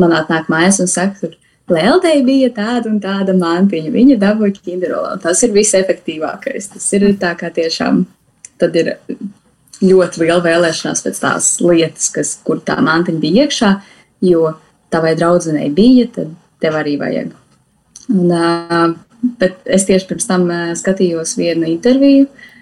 man 0.00 0.14
atnāk 0.16 0.50
mājās 0.52 0.80
un 0.82 0.90
saka, 0.90 1.20
tur 1.20 1.38
Lēldei 1.72 2.18
bija 2.24 2.50
tāda 2.52 2.90
un 2.90 2.98
tāda 3.00 3.32
mantiņa, 3.38 3.92
viņa 3.94 4.18
dabūja 4.20 4.58
kinderolā. 4.58 5.14
Tas 5.22 5.40
ir 5.46 5.54
visefektīvākais. 5.54 6.68
Tas 6.74 6.88
ir 6.92 7.06
tā 7.20 7.30
kā 7.40 7.48
tiešām, 7.56 8.02
tad 8.60 8.76
ir 8.76 8.90
ļoti 9.80 10.20
liela 10.20 10.42
vēlēšanās 10.44 11.00
pēc 11.06 11.22
tās 11.22 11.48
lietas, 11.64 12.10
kas, 12.12 12.34
kur 12.44 12.60
tā 12.60 12.76
mantiņa 12.84 13.22
bija 13.22 13.46
iekšā, 13.46 13.70
jo 14.28 14.52
tavai 14.92 15.14
draudzenei 15.16 15.70
bija, 15.72 16.10
tad 16.12 16.36
tev 16.60 16.76
arī 16.76 16.98
vajag. 17.00 17.32
Un, 18.12 18.98
bet 19.40 19.64
es 19.64 19.88
tieši 19.88 20.10
pirms 20.10 20.28
tam 20.28 20.44
skatījos 20.76 21.32
vienu 21.40 21.64
interviju, 21.72 22.28
uh, 22.28 22.53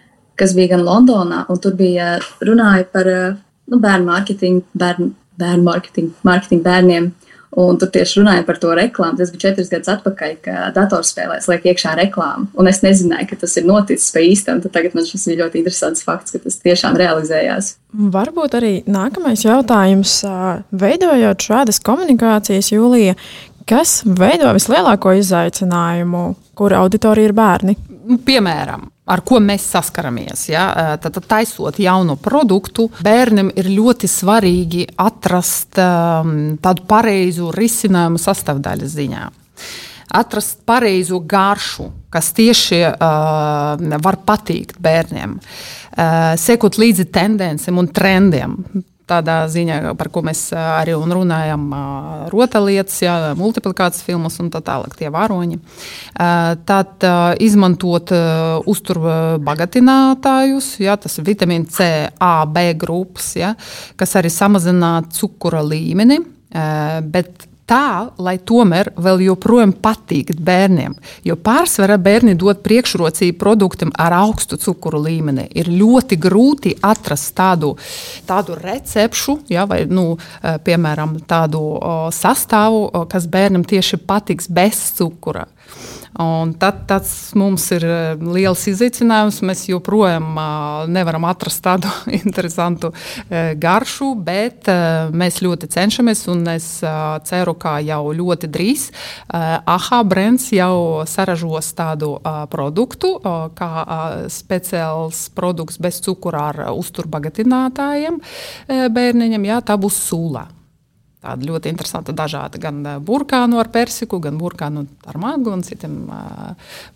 kas 0.43 0.55
bija 0.59 0.75
gan 0.75 0.87
Londonā, 0.87 1.45
un 1.53 1.63
tur 1.63 1.77
bija 1.79 2.17
runāja 2.43 2.87
par 2.91 3.11
eh, 3.11 3.35
nu, 3.71 3.79
bērnu 3.83 4.09
mārketingu, 4.11 4.65
bērnu, 4.79 5.13
bērnu 5.39 5.69
mārketingu, 5.69 6.17
mārketingu 6.27 6.67
bērniem. 6.67 7.13
Un 7.63 7.77
tur 7.77 7.91
tieši 7.93 8.17
runāja 8.17 8.47
par 8.49 8.57
to 8.57 8.71
reklāmu. 8.73 9.19
Tas 9.19 9.29
bija 9.29 9.43
četras 9.43 9.69
gadus 9.69 9.91
atpakaļ, 9.93 10.31
kad 10.41 10.73
datorspēlēs 10.73 11.51
liek 11.51 11.67
iekšā 11.69 11.93
reklāmu. 11.99 12.47
Un 12.57 12.71
es 12.71 12.81
nezināju, 12.81 13.27
ka 13.29 13.37
tas 13.43 13.59
ir 13.61 13.67
noticis 13.69 14.09
pa 14.15 14.23
īstam. 14.25 14.63
Tagad 14.65 14.97
man 14.97 15.05
šis 15.05 15.27
bija 15.29 15.43
ļoti 15.43 15.61
interesants 15.61 16.07
fakts, 16.07 16.33
ka 16.33 16.41
tas 16.41 16.57
tiešām 16.65 16.97
realizējās. 16.97 17.75
Varbūt 18.17 18.57
arī 18.57 18.73
nākamais 18.89 19.45
jautājums. 19.45 20.17
Veidojot 20.73 21.45
šādas 21.45 21.83
komunikācijas, 21.85 22.73
Jūlija, 22.73 23.21
kas 23.69 23.99
veido 24.09 24.49
vislielāko 24.57 25.13
izaicinājumu, 25.21 26.31
kur 26.57 26.81
auditorija 26.81 27.29
ir 27.29 27.37
bērni? 27.37 27.77
Piemēram, 28.27 28.87
ar 29.07 29.23
ko 29.27 29.39
mēs 29.43 29.67
saskaramies. 29.75 30.49
Ja? 30.51 30.97
Tad, 31.03 31.21
taisot 31.29 31.79
jaunu 31.83 32.17
produktu, 32.21 32.89
bērnam 33.05 33.53
ir 33.55 33.71
ļoti 33.71 34.11
svarīgi 34.11 34.87
atrast 35.03 35.79
tādu 35.79 36.87
pareizu 36.91 37.53
risinājumu 37.55 38.21
sastāvdaļas 38.23 38.97
ziņā. 38.99 39.25
Atrast 40.13 40.59
pareizo 40.69 41.23
garšu, 41.25 41.87
kas 42.13 42.35
tieši 42.37 42.83
uh, 42.85 43.79
var 44.05 44.19
patikt 44.29 44.77
bērniem, 44.83 45.39
uh, 45.39 46.35
sekot 46.37 46.77
līdzi 46.77 47.07
tendencēm 47.15 47.81
un 47.81 47.89
trendiem 47.89 48.59
tādā 49.13 49.37
ziņā, 49.53 49.77
par 50.01 50.09
ko 50.13 50.23
mēs 50.27 50.41
arī 50.57 50.93
runājam, 50.97 51.63
rotaļlietas, 52.33 52.97
ja, 53.05 53.15
multiplikācijas 53.39 54.07
filmas 54.07 54.41
un 54.43 54.51
tā 54.53 54.61
tālāk, 54.65 54.93
tie 54.99 55.09
varoņi. 55.13 55.57
Tad 56.73 57.07
izmantot 57.45 58.13
uzturbagātinātājus, 58.73 60.67
ja, 60.83 60.97
tas 60.97 61.21
vitamīna 61.23 61.67
C, 61.73 61.77
A, 62.17 62.35
B 62.49 62.57
grupas, 62.81 63.35
ja, 63.39 63.51
kas 64.01 64.17
arī 64.21 64.31
samazina 64.33 64.91
cukura 65.13 65.63
līmeni. 65.67 66.19
Bet 67.13 67.52
tā, 67.73 68.13
lai 68.21 68.37
tomēr 68.39 68.93
vēl 69.01 69.25
joprojām 69.29 69.73
patīk 69.83 70.35
bērniem. 70.37 70.95
Jo 71.25 71.39
pārsvarā 71.41 71.97
bērni 72.03 72.35
dod 72.39 72.61
priekšrocību 72.65 73.39
produktam 73.41 73.93
ar 74.01 74.17
augstu 74.19 74.59
cukuru 74.61 75.01
līmeni. 75.07 75.49
Ir 75.57 75.71
ļoti 75.73 76.19
grūti 76.21 76.75
atrast 76.85 77.33
tādu, 77.39 77.73
tādu 78.29 78.59
recepšu, 78.61 79.39
ja, 79.53 79.65
vai, 79.69 79.85
nu, 79.89 80.17
eh, 80.43 80.59
piemēram, 80.59 81.19
tādu 81.29 81.63
sastāvu, 82.13 83.09
kas 83.09 83.27
bērnam 83.27 83.65
tieši 83.65 83.97
patiks 84.07 84.49
bez 84.49 84.93
cukura. 84.99 85.47
Un 86.21 86.53
tad 86.61 86.83
tas 86.87 87.33
mums 87.39 87.65
ir 87.73 87.85
eh, 87.89 88.21
liels 88.21 88.67
izaicinājums. 88.69 89.41
Mēs 89.49 89.65
joprojām 89.71 90.37
nevaram 90.93 91.25
atrast 91.29 91.63
tādu 91.65 91.89
interesantu 92.21 92.93
eh, 92.93 93.55
garšu, 93.57 94.13
bet 94.21 94.69
eh, 94.69 95.09
mēs 95.09 95.41
ļoti 95.45 95.71
cenšamies. 95.73 96.27
Es 96.53 96.69
ceru, 97.29 97.55
ka 97.59 97.79
jau 97.83 98.13
ļoti 98.15 98.49
drīz 98.53 98.85
AHA 99.33 100.03
brands 100.07 100.51
jau 100.53 101.03
saražos 101.09 101.73
tādu 101.79 102.13
produktu, 102.53 103.15
kā 103.57 103.71
speciāls 104.33 105.25
produkts 105.35 105.81
bez 105.83 106.03
cukura 106.05 106.49
ar 106.53 106.63
uzturbagatinātājiem 106.73 108.21
bērniņam. 108.69 109.49
Jā, 109.51 109.63
tā 109.67 109.79
būs 109.81 110.03
sula. 110.09 110.47
Tāda 111.23 111.47
ļoti 111.47 111.71
interesanta, 111.71 112.15
dažāda 112.17 112.59
gan 112.59 112.83
burkānu 113.07 113.61
ar 113.63 113.71
persiku, 113.71 114.19
gan 114.23 114.39
burkānu 114.41 114.87
ar 115.07 115.19
mangu 115.23 115.53
un 115.55 115.63
citiem 115.63 116.01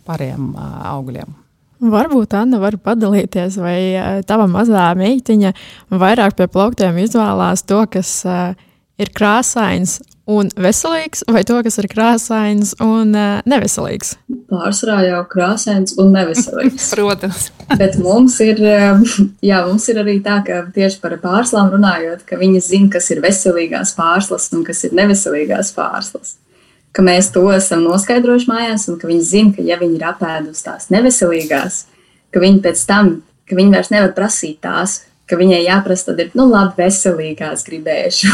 pārējiem 0.07 0.49
augļiem. 0.91 1.37
Varbūt 1.77 2.35
Anna 2.35 2.59
var 2.59 2.79
padalīties, 2.81 3.59
vai 3.61 3.79
tava 4.27 4.49
mazā 4.49 4.89
meitiņa 4.97 5.53
vairāk 5.93 6.39
pie 6.39 6.49
plauktiem 6.49 6.99
izvēlās 7.05 7.63
to, 7.69 7.83
kas 7.93 8.23
ir 8.97 9.13
krāsains 9.15 10.01
un 10.27 10.49
veselīgs, 10.59 11.23
vai 11.31 11.43
to, 11.47 11.59
kas 11.63 11.79
ir 11.81 11.89
krāsains 11.91 12.73
un 12.83 13.15
uh, 13.15 13.39
neveselīgs? 13.47 14.17
Pārsvarā 14.51 15.05
jau 15.07 15.21
krāsains 15.31 15.95
un 16.03 16.11
neveselīgs. 16.15 16.89
Protams. 16.95 17.51
Bet 17.79 17.99
mums 18.03 18.39
ir, 18.45 18.61
jā, 19.51 19.61
mums 19.67 19.87
ir 19.93 20.01
arī 20.03 20.19
tā, 20.25 20.41
ka 20.47 20.65
tieši 20.75 21.01
par 21.03 21.17
pārslām 21.23 21.71
runājot, 21.75 22.27
ka 22.27 22.39
viņi 22.41 22.63
zina, 22.65 22.91
kas 22.97 23.11
ir 23.15 23.23
veselīgās 23.25 23.95
pārslas 23.99 24.51
un 24.55 24.67
kas 24.67 24.85
ir 24.87 24.97
neveselīgās 24.99 25.73
pārslas. 25.77 26.37
Ka 26.97 27.05
mēs 27.05 27.29
to 27.35 27.45
esam 27.53 27.85
noskaidrojuši 27.85 28.49
mājās, 28.49 28.87
un 28.91 28.99
ka 28.99 29.11
viņi 29.11 29.25
zina, 29.31 29.55
ka 29.57 29.65
ja 29.67 29.77
viņi 29.79 29.99
ir 29.99 30.07
apēdusi 30.09 30.65
tās 30.65 30.89
neveselīgās, 30.95 31.83
ka 32.33 32.43
viņi 32.43 32.63
pēc 32.65 32.87
tam, 32.89 33.19
ka 33.47 33.59
viņi 33.59 33.75
vairs 33.75 33.93
nevar 33.93 34.15
prasīt 34.17 34.63
tās, 34.65 35.03
ka 35.29 35.39
viņai 35.39 35.65
jāprasa, 35.67 36.11
tad 36.11 36.23
ir, 36.23 36.31
nu, 36.39 36.47
labi, 36.51 36.87
veselīgās 36.87 37.67
gribēšu. 37.67 38.33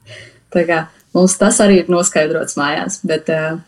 Tā 0.54 0.62
kā 0.68 0.84
Mums 1.14 1.38
tas 1.38 1.60
arī 1.62 1.82
ir 1.82 1.92
noskaidrots 1.92 2.58
mājās. 2.58 2.98
Bet, 3.06 3.30
uh, 3.30 3.62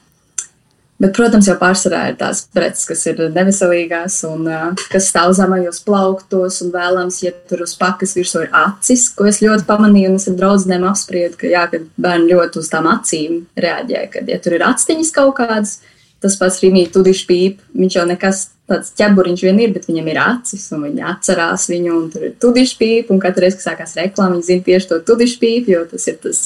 Bet, 0.97 1.13
protams, 1.13 1.45
jau 1.45 1.59
pārsvarā 1.61 2.07
ir 2.09 2.15
tās 2.17 2.39
preces, 2.57 2.87
kas 2.89 3.03
ir 3.11 3.19
neveselīgās 3.35 4.15
un 4.31 4.47
uh, 4.49 4.85
kas 4.89 5.11
stāv 5.11 5.35
zemajos 5.37 5.83
plauktos. 5.85 6.63
Un 6.65 6.71
vēlams, 6.73 7.19
ja 7.21 7.35
tur 7.51 7.67
uz 7.67 7.75
pakas 7.77 8.17
virsū 8.17 8.47
ir 8.47 8.55
acis, 8.57 9.11
ko 9.13 9.27
es 9.29 9.43
ļoti 9.45 9.69
pamanīju, 9.69 10.15
un 10.15 10.17
es 10.17 10.25
ar 10.31 10.39
draugiem 10.39 10.87
apspriedu, 10.89 11.37
ka, 11.43 11.51
jā, 11.53 11.67
ka 11.69 11.83
bērni 12.01 12.33
ļoti 12.33 12.63
uz 12.63 12.73
tām 12.73 12.89
acīm 12.89 13.43
reaģē. 13.61 14.07
Kad 14.15 14.33
ja 14.33 14.41
tur 14.41 14.57
ir 14.57 14.65
actiņas 14.65 15.13
kaut 15.19 15.37
kādas, 15.43 15.77
tas 16.25 16.39
pats 16.41 16.63
rīmīgi 16.65 16.95
tudišs 16.97 17.29
pīp. 17.29 17.61
Viņš 17.77 18.01
jau 18.01 18.09
nekas 18.09 18.47
tāds 18.71 18.93
ķeburiņš 18.99 19.45
vien 19.47 19.63
ir, 19.63 19.73
bet 19.77 19.89
viņam 19.89 20.11
ir 20.11 20.21
acis, 20.23 20.67
un 20.75 20.87
viņi 20.89 21.05
atcerās 21.13 21.69
viņu, 21.71 21.95
un 21.95 22.11
tur 22.13 22.29
ir 22.29 22.37
tudišs 22.43 22.77
pīp, 22.81 23.13
un 23.15 23.23
katru 23.23 23.47
reizi, 23.47 23.61
kad 23.61 23.71
sākās 23.71 23.97
reklāma, 24.01 24.37
viņi 24.37 24.49
zina 24.51 24.67
tieši 24.67 24.91
to 24.93 25.01
tudišs 25.07 25.41
pīp, 25.43 25.71
jo 25.73 25.85
tas 25.91 26.07
ir 26.11 26.21
tas 26.23 26.45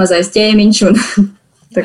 mazais 0.00 0.32
ķēmiņš. 0.36 0.84
Un, 0.88 1.00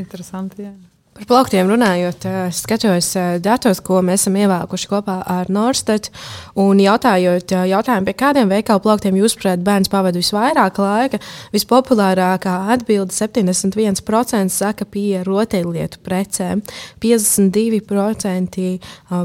Interesanti, 0.00 0.64
jā. 0.64 0.76
Par 1.18 1.26
plauktiem 1.26 1.66
runājot, 1.66 2.22
es 2.46 2.60
skatos 2.62 3.08
datos, 3.42 3.80
ko 3.82 3.98
mēs 4.06 4.22
esam 4.22 4.36
ievākuši 4.38 4.86
kopā 4.86 5.16
ar 5.26 5.48
Norstat. 5.50 6.12
Un 6.54 6.78
jautājot, 6.78 7.50
jautājumu, 7.66 8.06
pie 8.06 8.14
kādiem 8.20 8.52
veikalu 8.52 8.84
plauktiem 8.84 9.18
jūs, 9.18 9.34
prāt, 9.40 9.64
bērns 9.66 9.90
pavada 9.90 10.14
visvairāk 10.14 10.78
laika, 10.78 11.18
vispopulārākā 11.50 12.52
atbilde 12.70 13.10
71% 13.16 14.54
saka 14.54 14.86
pie 14.86 15.24
rotaļlietu 15.26 15.98
precēm, 16.06 16.62
52% 17.02 18.68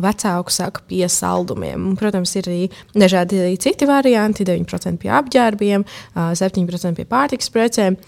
vecāku 0.08 0.56
saka 0.58 0.82
pie 0.90 1.04
saldumiem. 1.06 1.78
Un, 1.92 1.94
protams, 2.00 2.34
ir 2.42 2.50
arī 2.50 2.64
dažādi 2.98 3.54
citi 3.62 3.86
varianti, 3.86 4.48
9% 4.50 4.98
pie 4.98 5.14
apģērbiem, 5.20 5.86
7% 6.18 6.98
pie 6.98 7.08
pārtikas 7.14 7.54
precēm, 7.54 8.02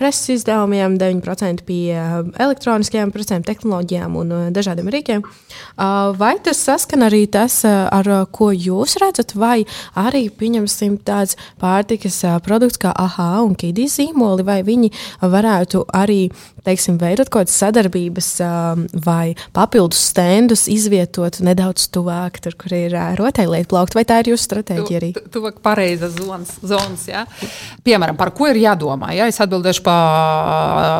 preses 0.00 0.38
izdevumiem, 0.38 0.96
9% 0.96 1.68
pie 1.68 1.92
elektroniskajām 2.40 3.16
precēm, 3.18 3.44
tehnoloģijām 3.46 4.16
un 4.18 4.34
uh, 4.34 4.48
dažādiem 4.54 4.88
rīkiem. 4.94 5.24
Vai 6.18 6.32
tas 6.42 6.60
saskan 6.64 7.04
arī 7.06 7.24
tas, 7.30 7.60
ar 7.66 8.08
ko 8.34 8.50
jūs 8.54 8.96
redzat, 9.02 9.34
vai 9.38 9.62
arī, 9.98 10.26
pieņemsim, 10.30 10.98
tāds 11.06 11.36
pārtikas 11.60 12.20
produkts 12.46 12.80
kā 12.82 12.92
AHA 12.94 13.44
un 13.44 13.54
Kidijas 13.58 13.98
zīmoli, 14.00 14.46
vai 14.46 14.60
viņi 14.66 14.90
varētu 15.22 15.84
arī 15.94 16.28
teiksim, 16.68 16.98
veidot 17.00 17.28
kaut 17.28 17.46
kādas 17.48 17.56
sadarbības 17.60 18.28
um, 18.44 18.84
vai 19.04 19.34
papildus 19.56 20.00
stendus, 20.10 20.66
izvietot 20.70 21.40
nedaudz 21.44 21.88
tuvāk, 21.94 22.40
tur, 22.44 22.56
kur 22.58 22.74
ir 22.76 22.94
uh, 22.96 23.12
rotaļlietu 23.18 23.70
plaukti, 23.70 23.98
vai 23.98 24.04
tā 24.08 24.20
ir 24.22 24.32
jūsu 24.32 24.48
stratēģija 24.48 25.00
arī? 25.00 25.10
Tu, 25.16 25.22
tu, 25.24 25.32
tuvāk 25.38 25.60
pareizas 25.64 26.16
zonas, 26.18 26.54
zonas 26.60 27.06
ja? 27.08 27.24
Piemēram, 27.86 28.18
par 28.18 28.32
ko 28.36 28.48
ir 28.50 28.60
jādomā? 28.60 29.12
Ja? 29.16 29.28
Es 29.30 29.40
atbildēšu 29.44 29.84
pa, 29.86 29.96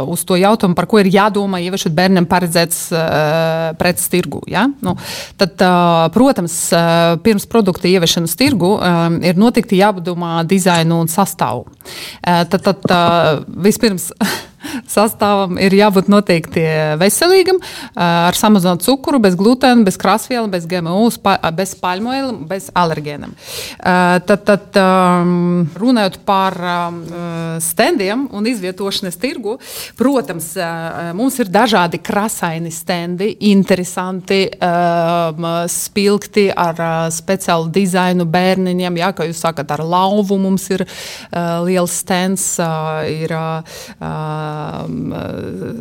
uz 0.08 0.24
to 0.28 0.38
jautājumu, 0.38 0.78
par 0.78 0.88
ko 0.90 1.02
ir 1.02 1.10
jādomā, 1.12 1.60
ieviešot 1.66 1.96
bērnam 1.96 2.28
paredzēts 2.30 2.82
uh, 2.94 3.70
preces 3.80 4.08
tirgu. 4.12 4.42
Ja? 4.50 4.66
Nu, 4.84 4.96
tad, 5.40 5.56
uh, 5.58 6.08
protams, 6.14 6.58
uh, 6.72 7.16
pirms 7.24 7.48
produkta 7.50 7.90
ieviešanas 7.90 8.36
tirgu 8.38 8.76
um, 8.78 9.20
ir 9.24 9.40
noteikti 9.40 9.82
jāpadomā 9.82 10.40
dizainu 10.48 11.02
un 11.04 11.12
sastāvu. 11.12 11.66
Uh, 11.68 12.44
tad, 12.48 12.62
tad 12.62 12.86
uh, 12.92 13.42
vispirms. 13.68 14.12
sastāvam 14.90 15.58
ir 15.62 15.74
jābūt 15.76 16.08
noteikti 16.10 16.62
veselīgam, 17.00 17.60
ar 17.94 18.36
samazinātu 18.38 18.86
cukuru, 18.88 19.20
bez 19.22 19.36
glutēna, 19.38 19.84
bez 19.86 19.98
krāsvielu, 20.00 20.48
bez 20.50 20.66
GMO, 20.68 20.96
bez 21.56 21.74
palmoēla, 21.78 22.32
bez 22.48 22.68
alergēniem. 22.76 23.34
Tad, 23.78 24.44
tad 24.48 24.78
runājot 25.78 26.18
par 26.28 26.56
standiem 27.62 28.26
un 28.34 28.48
izvietošanas 28.50 29.18
tirgu, 29.20 29.58
protams, 29.98 30.50
mums 31.18 31.38
ir 31.42 31.52
dažādi 31.52 32.00
krasaini 32.02 32.72
standi, 32.74 33.30
interesanti, 33.52 34.40
spilgti 35.72 36.48
ar 36.50 36.82
speciālu 37.14 37.70
dizainu 37.72 38.26
bērniņiem. 38.28 39.00
Jā, 39.02 39.12
kā 39.16 39.28
jūs 39.28 39.42
sakat, 39.44 39.70
ar 39.76 39.84
lauvu 39.86 40.38
mums 40.40 40.68
ir 40.74 40.84
liels 41.66 41.94
stands. 42.02 42.50
Ir, 43.08 43.34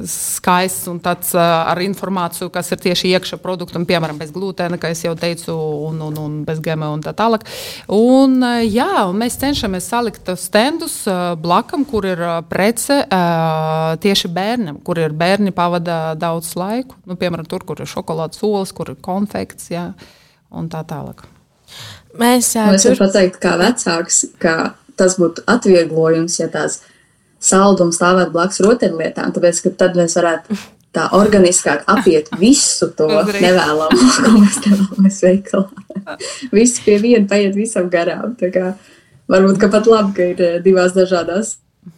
skaists 0.07 0.87
un 0.91 0.99
tāds 1.03 1.33
uh, 1.35 1.41
ar 1.41 1.79
informāciju, 1.83 2.49
kas 2.53 2.71
ir 2.73 2.81
tieši 2.83 3.11
iekšā 3.15 3.39
produktam, 3.43 3.85
piemēram, 3.87 4.19
bez 4.19 4.31
glutēna, 4.35 4.79
kā 4.81 4.91
jau 4.95 5.13
teicu, 5.19 5.53
un, 5.87 6.01
un, 6.07 6.17
un 6.21 6.39
bez 6.47 6.61
gēma 6.63 6.89
un 6.93 7.03
tā 7.05 7.13
tālāk. 7.17 7.45
Un, 7.93 8.37
uh, 8.41 8.63
jā, 8.63 8.89
un 9.09 9.19
mēs 9.21 9.39
cenšamies 9.41 9.89
salikt 9.91 10.31
stendus 10.39 10.99
uh, 11.09 11.35
blakam, 11.39 11.85
kur 11.87 12.07
ir 12.07 12.21
prece 12.49 12.99
tieši 14.03 14.29
bērnam, 14.33 14.81
kur 14.85 14.99
ir 15.01 15.15
bērni 15.15 15.53
pavada 15.55 16.15
daudz 16.19 16.53
laiku. 16.59 16.97
Nu, 17.07 17.17
piemēram, 17.19 17.47
tur, 17.49 17.63
kur 17.67 17.79
ir 17.81 17.89
šokolādes 17.89 18.43
olas, 18.45 18.73
kur 18.75 18.91
ir 18.93 18.99
konfekts 19.03 19.71
jā, 19.73 19.89
un 20.51 20.69
tā 20.71 20.83
tālāk. 20.87 21.23
Mēs, 22.17 22.53
es 22.55 22.85
varu 22.87 22.95
tur... 22.95 22.99
pateikt, 23.05 23.39
kā 23.43 23.55
vecāks, 23.59 24.23
ka 24.41 24.73
tas 24.97 25.17
būtu 25.21 25.43
atvieglojums, 25.49 26.39
ja 26.41 26.47
tās 26.51 26.79
ir 26.81 26.96
saldumu 27.39 27.93
stāvēt 27.95 28.33
blakus 28.33 28.61
rotaļlietām, 28.65 29.33
tāpēc, 29.35 29.61
ka 29.65 29.73
tad 29.83 29.97
mēs 29.99 30.17
varētu 30.17 30.57
tā 30.97 31.07
organiskāk 31.13 31.83
apiet 31.91 32.31
visu 32.39 32.89
to 32.97 33.07
nevēlamo, 33.11 34.09
ko 34.23 34.33
mēs 34.39 34.59
vēlamies 34.65 35.21
veikalā. 35.27 36.17
Viss 36.55 36.81
pie 36.85 36.97
viena 37.03 37.27
paiet 37.29 37.55
visam 37.57 37.91
garām. 37.93 38.35
Varbūt 39.27 39.63
pat 39.71 39.89
labi, 39.91 40.13
ka 40.15 40.27
ir 40.33 40.43
eh, 40.43 40.59
divās 40.63 40.95
dažādās 40.95 41.57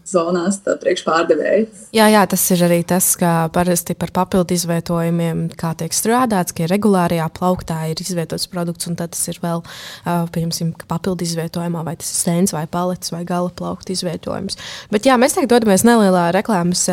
zonās 0.09 0.59
priekšpārdevēji. 0.65 1.67
Jā, 1.95 2.07
jā, 2.11 2.23
tas 2.29 2.43
ir 2.55 2.63
arī 2.67 2.79
tas, 2.87 3.11
ka 3.19 3.49
parasti 3.53 3.95
par 3.99 4.13
papildu 4.15 4.55
izvietojumiem, 4.57 5.47
kā 5.59 5.73
tiek 5.79 5.95
strādāts, 5.95 6.55
ka 6.55 6.69
regulārajā 6.69 7.27
plauktā 7.35 7.81
ir 7.91 8.01
izvietots 8.03 8.49
produkts, 8.51 8.89
un 8.89 8.97
tad 8.99 9.13
tas 9.15 9.23
ir 9.31 9.39
vēl, 9.43 9.63
pieņemsim, 10.05 10.73
papildu 10.89 11.27
izvietojumā, 11.27 11.85
vai 11.87 11.97
tas 11.99 12.09
ir 12.13 12.21
stends 12.23 12.55
vai 12.55 12.65
paletes 12.71 13.13
vai 13.13 13.23
gala 13.27 13.53
plaukta 13.53 13.93
izvietojums. 13.95 14.59
Bet 14.93 15.09
jā, 15.09 15.19
mēs 15.21 15.37
tagad 15.37 15.57
dodamies 15.57 15.85
nelielā 15.87 16.29
reklāmas 16.35 16.87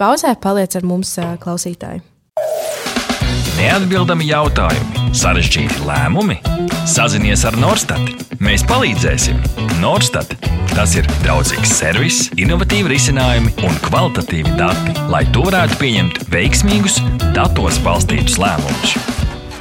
pauzē, 0.00 0.36
paliec 0.40 0.76
ar 0.76 0.88
mums 0.88 1.16
klausītāji. 1.42 2.04
Neatbildami 3.60 4.24
jautājumi, 4.24 5.10
sarežģīti 5.12 5.82
lēmumi. 5.84 6.38
Sazinies 6.88 7.42
ar 7.44 7.58
Norstat. 7.60 8.00
Mēs 8.40 8.64
palīdzēsim. 8.64 9.36
Norstat. 9.82 10.32
Tas 10.70 10.94
ir 10.96 11.04
draudzīgs 11.20 11.74
servis, 11.76 12.22
innovatīvi 12.40 12.94
risinājumi 12.94 13.52
un 13.68 13.76
kvalitatīvi 13.84 14.56
dati, 14.56 14.96
lai 15.12 15.26
tu 15.34 15.44
varētu 15.44 15.76
pieņemt 15.82 16.22
veiksmīgus, 16.32 17.02
datos 17.36 17.76
balstītus 17.84 18.40
lēmumus. 18.40 18.96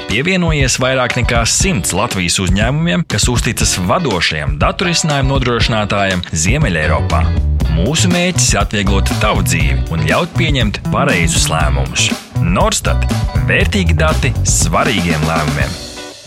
Pievienojies 0.08 0.80
vairāk 0.80 1.20
nekā 1.20 1.44
simts 1.44 1.92
Latvijas 1.92 2.40
uzņēmumiem, 2.46 3.04
kas 3.12 3.28
uzticas 3.28 3.76
vadošajam 3.84 4.56
datorisinājumu 4.64 5.36
nodrošinātājam 5.36 6.24
Ziemeļeiropā. 6.32 7.49
Mūsu 7.80 8.10
mērķis 8.12 8.50
ir 8.54 8.60
atvieglot 8.60 9.10
tavu 9.22 9.44
dzīvi 9.48 9.86
un 9.94 10.04
ļaut 10.04 10.34
pieņemt 10.36 10.82
pareizus 10.92 11.48
lēmumus. 11.52 12.10
Norstat- 12.44 13.06
vērtīgi 13.50 13.96
dati 13.96 14.34
svarīgiem 14.44 15.24
lēmumiem. 15.24 15.72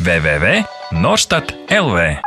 www.norstat 0.01 1.53
LV 1.69 2.23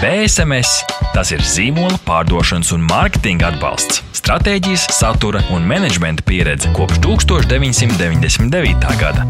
BSMS- 0.00 0.84
tas 1.14 1.30
ir 1.30 1.42
zīmola 1.44 1.98
pārdošanas 2.06 2.72
un 2.72 2.86
mārketinga 2.88 3.50
atbalsts, 3.52 4.02
stratēģijas, 4.16 4.86
satura 4.96 5.42
un 5.50 5.62
menedžmenta 5.62 6.24
pieredze 6.24 6.72
kopš 6.72 6.98
1999. 7.04 8.96
gada. 8.96 9.26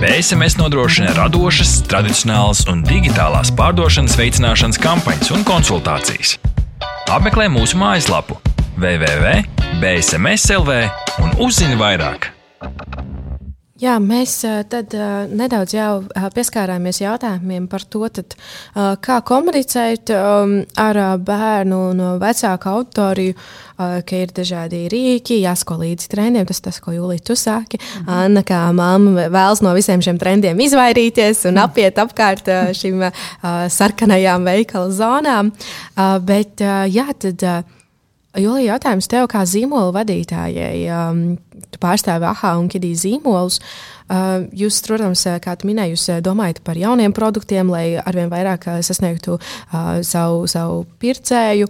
BSMS 0.00 0.56
nodrošina 0.60 1.14
radošas, 1.16 1.82
tradicionālas 1.88 2.66
un 2.68 2.84
digitālās 2.84 3.50
pārdošanas 3.50 4.16
veicināšanas 4.20 4.78
kampaņas 4.78 5.32
un 5.34 5.44
konsultācijas. 5.44 6.36
Apmeklē 7.10 7.48
mūsu 7.48 7.74
mājaslapu 7.80 8.36
www.bsmslv 8.80 10.70
un 11.20 11.30
uzzini 11.44 11.76
vairāk! 11.76 12.30
Jā, 13.80 13.94
mēs 14.00 14.42
tad 14.68 14.92
nedaudz 15.32 15.72
jau 15.72 16.02
pieskārāmies 16.34 17.00
jautājumiem 17.00 17.64
par 17.68 17.80
to, 17.88 18.02
tad, 18.12 18.36
kā 19.04 19.16
komunicēt 19.24 20.12
ar 20.12 21.00
bērnu 21.24 21.78
un 21.90 22.02
vecāku 22.20 22.68
auditoriju, 22.74 23.34
ka 23.76 24.20
ir 24.20 24.28
dažādi 24.36 24.82
rīki, 24.92 25.40
jāsako 25.46 25.78
līdzi 25.80 26.12
trendiem. 26.12 26.44
Tas 26.48 26.60
tas, 26.64 26.76
ko 26.84 26.92
Jūlija 26.92 27.24
tu 27.24 27.36
sāki. 27.40 27.80
Mhm. 27.80 28.12
Anna, 28.16 28.42
kā 28.44 28.60
mamma, 28.76 29.28
vēlas 29.32 29.60
no 29.64 29.72
visiem 29.76 30.04
šiem 30.04 30.20
trendiem 30.20 30.60
izvairīties 30.60 31.44
un 31.48 31.60
apiet 31.64 32.00
apkārt 32.00 32.44
šīm 32.76 33.08
sarkanajām 33.76 34.44
veikala 34.44 34.92
zonām. 34.92 35.52
Bet, 36.28 36.60
jā, 36.92 37.08
tad, 37.16 37.64
Jūlija, 38.38 38.76
jautājums 38.76 39.08
tev 39.10 39.24
kā 39.30 39.40
zīmola 39.42 39.90
vadītājai. 39.96 40.74
Um, 40.94 41.22
tu 41.72 41.80
pārstāvi 41.82 42.28
AHA 42.30 42.52
un 42.60 42.68
Kidī 42.70 42.92
zīmolus. 42.94 43.58
Uh, 44.06 44.44
jūs, 44.54 44.78
protams, 44.86 45.24
kā 45.42 45.56
tu 45.58 45.66
minēji, 45.66 45.96
jūs 45.96 46.22
domājat 46.22 46.60
par 46.62 46.78
jauniem 46.78 47.14
produktiem, 47.14 47.72
lai 47.74 47.98
arvien 47.98 48.30
vairāk 48.30 48.68
sasniegtu 48.86 49.34
uh, 49.40 49.98
savu, 50.06 50.46
savu 50.50 50.84
pircēju. 51.02 51.66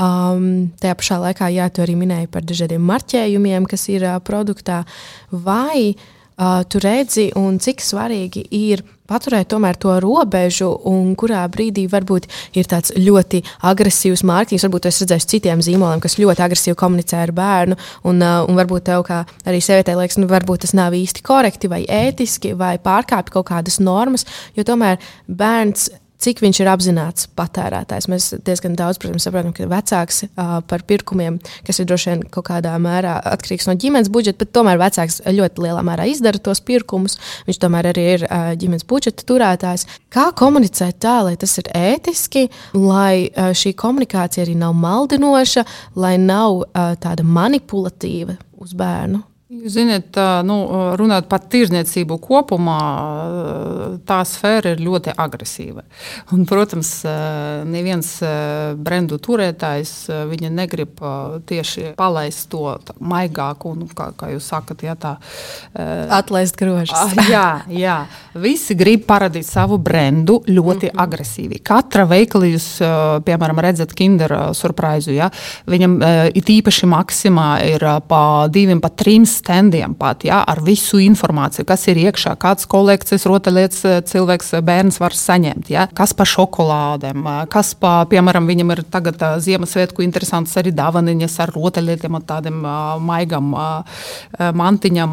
Um, 0.00 0.70
tajā 0.80 0.96
pašā 0.96 1.20
laikā, 1.20 1.50
jā, 1.52 1.68
tu 1.68 1.84
arī 1.84 1.98
minēji 2.00 2.30
par 2.32 2.48
dažādiem 2.48 2.80
marķējumiem, 2.88 3.68
kas 3.68 3.84
ir 3.92 4.08
uh, 4.08 4.16
produktā. 4.24 4.80
Vai 5.28 5.90
uh, 5.92 6.62
tu 6.64 6.80
redzi 6.80 7.28
un 7.36 7.60
cik 7.60 7.84
svarīgi 7.84 8.46
ir 8.56 8.86
paturēt 9.10 9.50
tomēr 9.50 9.78
to 9.80 9.96
robežu, 10.02 10.70
un 10.88 11.12
kurā 11.18 11.42
brīdī 11.52 11.86
varbūt 11.90 12.28
ir 12.58 12.68
tāds 12.70 12.94
ļoti 12.96 13.42
agresīvs 13.70 14.24
mārketings. 14.26 14.66
Varbūt 14.68 14.90
es 14.90 15.02
redzēju 15.04 15.28
citiem 15.34 15.64
zīmoliem, 15.64 16.02
kas 16.02 16.18
ļoti 16.20 16.44
agresīvi 16.46 16.78
komunicē 16.80 17.24
ar 17.26 17.34
bērnu, 17.36 17.78
un, 18.08 18.22
uh, 18.24 18.44
un 18.48 18.60
varbūt 18.60 18.88
tev, 18.90 19.04
kā 19.08 19.22
arī 19.48 19.62
sievietei, 19.64 19.98
liekas, 19.98 20.20
nu, 20.20 20.30
varbūt 20.30 20.66
tas 20.66 20.76
nav 20.78 20.96
īsti 20.96 21.24
korekti 21.26 21.70
vai 21.72 21.82
ētiski, 21.84 22.54
vai 22.58 22.76
pārkāpj 22.82 23.34
kaut 23.36 23.50
kādas 23.50 23.80
normas, 23.82 24.26
jo 24.56 24.66
tomēr 24.66 25.00
bērns 25.26 25.90
cik 26.20 26.42
viņš 26.44 26.60
ir 26.62 26.70
apzināts 26.70 27.28
patērētājs. 27.38 28.08
Mēs 28.12 28.28
diezgan 28.46 28.76
daudz, 28.78 29.00
protams, 29.00 29.26
saprotam, 29.26 29.54
ka 29.56 29.68
vecāks 29.70 30.24
uh, 30.26 30.58
par 30.68 30.84
pirkumiem, 30.88 31.38
kas 31.66 31.80
ir 31.80 31.88
droši 31.90 32.12
vien 32.12 32.24
kaut 32.32 32.48
kādā 32.50 32.74
mērā 32.82 33.16
atkarīgs 33.32 33.68
no 33.70 33.76
ģimenes 33.80 34.10
budžeta, 34.12 34.42
bet 34.44 34.52
tomēr 34.56 34.80
vecāks 34.80 35.20
ļoti 35.26 35.64
lielā 35.66 35.84
mērā 35.86 36.08
izdara 36.10 36.42
tos 36.42 36.62
pirkumus. 36.64 37.18
Viņš 37.48 37.60
tomēr 37.62 37.90
arī 37.92 38.06
ir 38.16 38.26
uh, 38.26 38.52
ģimenes 38.60 38.86
budžeta 38.90 39.26
turētājs. 39.28 39.86
Kā 40.12 40.30
komunicēt 40.36 41.00
tā, 41.02 41.20
lai 41.26 41.36
tas 41.40 41.56
ir 41.62 41.72
ētiski, 41.76 42.48
lai 42.76 43.30
uh, 43.30 43.50
šī 43.56 43.74
komunikācija 43.80 44.44
arī 44.46 44.58
nav 44.60 44.76
maldinoša, 44.78 45.66
lai 46.00 46.16
nav 46.20 46.62
uh, 46.62 46.94
tāda 47.00 47.26
manipulatīva 47.26 48.38
uz 48.60 48.76
bērnu? 48.76 49.24
Ziniet, 49.50 50.14
nu, 50.46 50.56
runājot 50.94 51.26
par 51.26 51.40
tirzniecību 51.50 52.20
kopumā, 52.22 52.76
tā 54.06 54.20
sfēra 54.22 54.76
ir 54.76 54.82
ļoti 54.86 55.10
agresīva. 55.18 55.82
Un, 56.36 56.44
protams, 56.46 56.92
neviens 57.66 58.12
brendu 58.78 59.18
turētājs 59.18 59.94
negrib 60.54 61.02
tieši 61.50 61.96
palaist 61.98 62.46
to 62.52 62.76
maigāk, 63.02 63.66
un, 63.66 63.88
kā, 63.90 64.12
kā 64.14 64.28
jūs 64.30 64.46
sakat, 64.52 64.84
ja, 64.86 64.94
tā 64.94 65.16
atlaist 66.14 66.54
grožus. 66.60 67.18
Jā, 67.26 67.64
jā, 67.74 67.96
visi 68.38 68.78
grib 68.78 69.02
parādīt 69.10 69.50
savu 69.50 69.80
brendu 69.82 70.44
ļoti 70.46 70.92
mm 70.92 70.94
-hmm. 70.94 71.02
agresīvi. 71.02 71.58
Katra 71.58 72.04
veikala 72.04 72.46
jūs, 72.46 72.68
piemēram, 73.26 73.58
redzat 73.58 73.94
Kinder 73.98 74.54
surprizu, 74.54 75.10
ja, 75.10 75.30
viņam 75.66 75.98
it 76.34 76.46
īpaši 76.46 76.86
maksimā 76.86 77.50
ir 77.74 77.84
pa 78.06 78.46
diviem, 78.46 78.80
pa 78.80 78.88
trim 78.88 79.26
standiem 79.40 79.94
pat, 79.96 80.24
ja, 80.28 80.42
ar 80.46 80.60
visu 80.64 81.00
informāciju, 81.00 81.64
kas 81.68 81.86
ir 81.90 82.00
iekšā, 82.04 82.34
kādas 82.40 82.68
kolekcijas 82.70 83.26
rotaļlietas 83.28 83.84
eh, 83.88 83.98
cilvēks, 84.10 84.52
eh, 84.58 84.64
bērns 84.66 85.00
var 85.00 85.16
saņemt, 85.16 85.70
ja, 85.72 85.86
kas 85.96 86.12
pa 86.16 86.26
šokolādēm, 86.28 87.24
eh, 87.24 87.40
kas 87.52 87.72
pa, 87.80 88.00
piemēram, 88.10 88.48
viņam 88.50 88.74
ir 88.74 88.84
tagad 88.92 89.22
Ziemassvētku 89.40 90.04
interesants 90.04 90.56
arī 90.60 90.72
dāvaniņas 90.76 91.36
ar 91.44 91.52
rotaļlietiem, 91.54 92.16
ar 92.18 92.24
tādiem 92.28 92.58
maigam 93.04 93.52
mantiņam, 94.56 95.12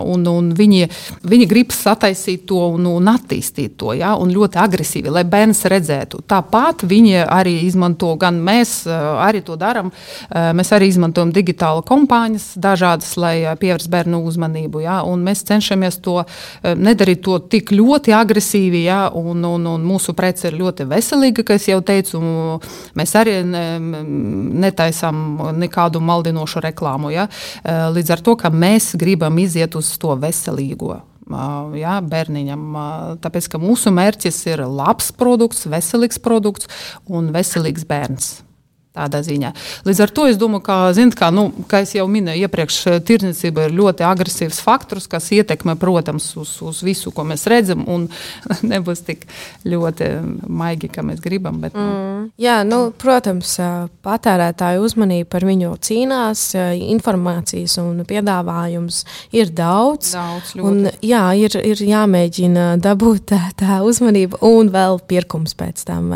un, 0.00 0.26
un 0.30 0.50
viņi, 0.56 0.88
viņi 1.24 1.48
grib 1.48 1.72
sataisīt 1.74 2.44
to 2.48 2.60
un, 2.74 2.88
un 2.90 3.10
attīstīt 3.12 3.76
to, 3.80 3.92
ja, 3.96 4.14
un 4.20 4.32
ļoti 4.34 4.60
agresīvi, 4.60 5.12
lai 5.12 5.24
bērns 5.28 5.64
redzētu. 5.70 6.22
Tāpat 6.30 6.84
viņi 6.88 7.24
arī 7.24 7.56
izmanto, 7.66 8.12
gan 8.20 8.40
mēs 8.44 8.76
arī 8.88 9.44
to 9.46 9.58
darām, 9.60 9.92
mēs 10.30 10.72
arī 10.76 10.90
izmantojam 10.92 11.32
digitālu 11.34 11.84
kompānijas 11.86 12.52
dažādas, 12.60 13.14
lai 13.20 13.36
pievērst 13.60 13.90
bērnu 13.92 14.20
uzmanību. 14.28 14.82
Ja? 14.84 15.00
Mēs 15.04 15.44
cenšamies 15.48 16.00
to 16.04 16.20
eh, 16.24 16.74
nedarīt 16.74 17.22
to 17.24 17.38
tik 17.50 17.72
ļoti 17.74 18.14
agresīvi, 18.16 18.84
ja? 18.88 19.06
un, 19.14 19.44
un, 19.44 19.66
un 19.74 19.86
mūsu 19.86 20.16
prece 20.16 20.50
ir 20.50 20.58
ļoti 20.60 20.88
veselīga, 20.90 21.46
kā 21.46 21.58
jau 21.60 21.80
teicu. 21.84 22.20
Mēs 22.98 23.16
arī 23.18 23.40
ne, 23.46 23.64
netaisām 24.66 25.24
nekādu 25.58 26.02
maldinošu 26.04 26.64
reklāmu. 26.64 27.14
Ja? 27.14 27.28
Eh, 27.62 27.88
līdz 27.94 28.14
ar 28.16 28.24
to, 28.24 28.36
ka 28.40 28.52
mēs 28.52 28.94
gribam 29.00 29.38
iziet 29.42 29.76
uz 29.78 29.90
to 30.00 30.14
veselīgo. 30.20 31.00
Jā, 31.24 31.98
bērniņam. 32.04 32.64
Tāpēc, 33.24 33.48
ka 33.54 33.60
mūsu 33.60 33.92
mērķis 33.96 34.42
ir 34.50 34.64
labs 34.68 35.08
produkts, 35.16 35.64
veselīgs 35.72 36.20
produkts 36.20 36.68
un 37.08 37.32
veselīgs 37.32 37.86
bērns. 37.88 38.34
Tādā 38.94 39.24
ziņā. 39.26 39.48
Līdz 39.82 40.00
ar 40.04 40.10
to 40.14 40.24
es 40.30 40.36
domāju, 40.38 40.62
ka, 40.68 40.74
ziniet, 40.94 41.16
kā, 41.18 41.32
nu, 41.34 41.48
kā 41.66 41.80
jau 41.82 42.04
minēju 42.06 42.46
iepriekš, 42.46 42.76
tirdzniecība 43.02 43.64
ir 43.66 43.72
ļoti 43.74 44.04
agresīvs 44.06 44.60
faktors, 44.62 45.08
kas 45.10 45.32
ietekmē, 45.34 45.74
protams, 45.82 46.28
uz, 46.38 46.52
uz 46.62 46.82
visu, 46.86 47.10
ko 47.10 47.24
mēs 47.26 47.42
redzam, 47.50 47.82
un 47.90 48.06
nebūs 48.72 49.02
tik 49.02 49.24
ļoti 49.66 50.10
maigi, 50.46 50.92
kā 50.94 51.02
mēs 51.02 51.18
gribam. 51.24 51.58
Bet, 51.64 51.74
nu. 51.74 51.88
mm. 51.88 52.28
Jā, 52.38 52.60
nu, 52.68 52.78
protams, 52.94 53.56
patērētāju 54.06 54.86
uzmanība 54.86 55.26
par 55.34 55.48
viņu 55.50 55.74
cīnās, 55.82 56.44
informācijas 56.86 57.74
un 57.82 58.06
piedāvājums 58.06 59.02
ir 59.34 59.50
daudz. 59.50 60.12
daudz 60.14 60.54
un, 60.62 60.86
jā, 61.02 61.24
ir, 61.42 61.58
ir 61.66 61.82
jāmēģina 61.82 62.68
dabūt 62.78 63.26
tā, 63.34 63.42
tā 63.58 63.82
uzmanība 63.82 64.38
un 64.46 64.70
vēl 64.70 65.02
pirkums 65.10 65.58
pēc 65.58 65.82
tam? 65.90 66.14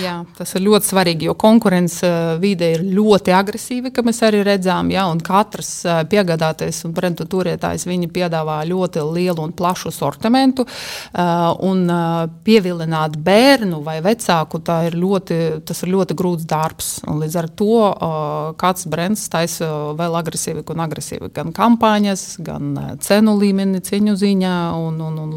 Jā, 0.00 0.22
tas 0.38 0.56
ir 0.56 0.64
ļoti 0.64 0.94
svarīgi, 0.94 1.28
jo 1.28 1.36
konkurence 1.36 2.05
Eh, 2.05 2.05
vide 2.40 2.68
ir 2.76 2.84
ļoti 2.96 3.32
agresīva, 3.34 3.92
kā 3.94 4.04
mēs 4.06 4.22
arī 4.26 4.42
redzām. 4.46 4.90
Ja, 4.94 5.06
katrs 5.24 5.70
eh, 5.86 6.02
piegādātais 6.10 6.82
un 6.86 6.94
turētājs 7.30 7.86
piedāvā 8.12 8.60
ļoti 8.68 9.04
lielu 9.16 9.44
un 9.44 9.54
plašu 9.56 9.92
sortimentu. 9.94 10.66
Eh, 10.66 11.22
un 11.66 11.84
pievilināt 12.46 13.16
bērnu 13.26 13.80
vai 13.86 13.98
vecāku 14.04 14.60
ir 14.86 14.96
ļoti, 14.98 15.38
tas 15.66 15.82
ir 15.84 15.92
ļoti 15.94 16.16
grūts 16.18 16.48
darbs. 16.48 16.90
Un 17.06 17.20
līdz 17.22 17.38
ar 17.40 17.48
to 17.58 17.78
kāds 18.60 18.86
brands 18.90 19.26
taisa 19.32 19.68
vēl 19.98 20.18
agresīvāk 20.20 20.70
un 20.74 20.84
agresīvāk. 20.86 21.32
Gan 21.36 21.52
kampaņas, 21.56 22.26
gan 22.46 22.74
cenu 23.04 23.36
līmeni, 23.40 23.82
cīņu 23.84 24.16
ziņā. 24.20 24.56
Un, 24.86 25.00
un, 25.06 25.18
un, 25.24 25.34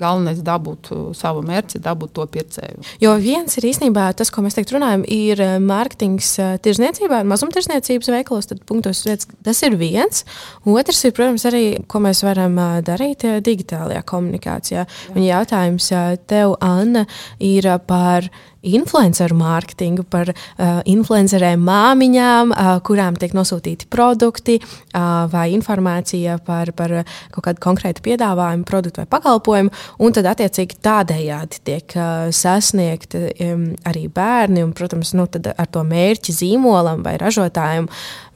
galvenais 0.00 0.40
dabūt 0.44 0.90
savu 1.16 1.42
mērķi, 1.46 1.80
dabūt 1.84 2.14
to 2.16 2.26
pircēju. 2.36 2.84
Jo 3.02 3.14
viens 3.20 3.56
ir 3.58 3.68
īstenībā 3.70 4.08
tas, 4.18 4.30
ko 4.32 4.44
mēs 4.44 4.56
tagad 4.58 4.76
runājam, 4.76 5.04
ir 5.12 5.42
eh, 5.42 5.56
mārketings 5.62 6.32
eh, 6.42 6.54
tirzniecībā, 6.64 7.22
mazumtirdzniecības 7.28 8.12
veikalos. 8.14 8.50
Tad 8.50 8.64
punktos 8.68 9.04
tas 9.06 9.62
ir 9.66 9.78
viens. 9.80 10.24
Otrs 10.66 11.04
ir, 11.08 11.14
protams, 11.16 11.46
arī, 11.48 11.64
ko 11.90 12.02
mēs 12.04 12.22
varam 12.26 12.58
darīt 12.86 13.26
digitālajā 13.46 14.02
komunikācijā. 14.06 14.84
Jā. 14.86 15.14
Un 15.14 15.24
jautājums 15.26 15.88
tev, 16.30 16.56
Anna, 16.64 17.06
ir 17.42 17.68
par 17.86 18.28
influenceru 18.66 19.36
mārketingu, 19.38 20.04
par 20.10 20.32
uh, 20.32 20.80
influencerēm 20.88 21.62
māmiņām, 21.66 22.52
uh, 22.52 22.72
kurām 22.86 23.18
tiek 23.20 23.34
nosūtīti 23.36 23.88
produkti 23.92 24.58
uh, 24.60 25.26
vai 25.32 25.48
informācija 25.54 26.38
par, 26.46 26.72
par 26.76 26.98
kaut 27.34 27.46
kādu 27.48 27.62
konkrētu 27.62 28.04
piedāvājumu, 28.06 28.66
produktu 28.68 29.02
vai 29.02 29.08
pakalpojumu. 29.16 29.72
Un 30.02 30.16
tad, 30.16 30.28
attiecīgi, 30.32 30.80
tādējādi 30.84 31.62
tiek 31.66 31.96
uh, 31.98 32.28
sasniegti 32.34 33.26
um, 33.46 33.66
arī 33.88 34.06
bērni 34.12 34.64
un, 34.66 34.74
protams, 34.76 35.14
nu, 35.16 35.28
ar 35.28 35.72
to 35.72 35.84
mērķi 35.86 36.36
zīmolam 36.36 37.04
vai 37.06 37.16
ražotājiem 37.22 37.90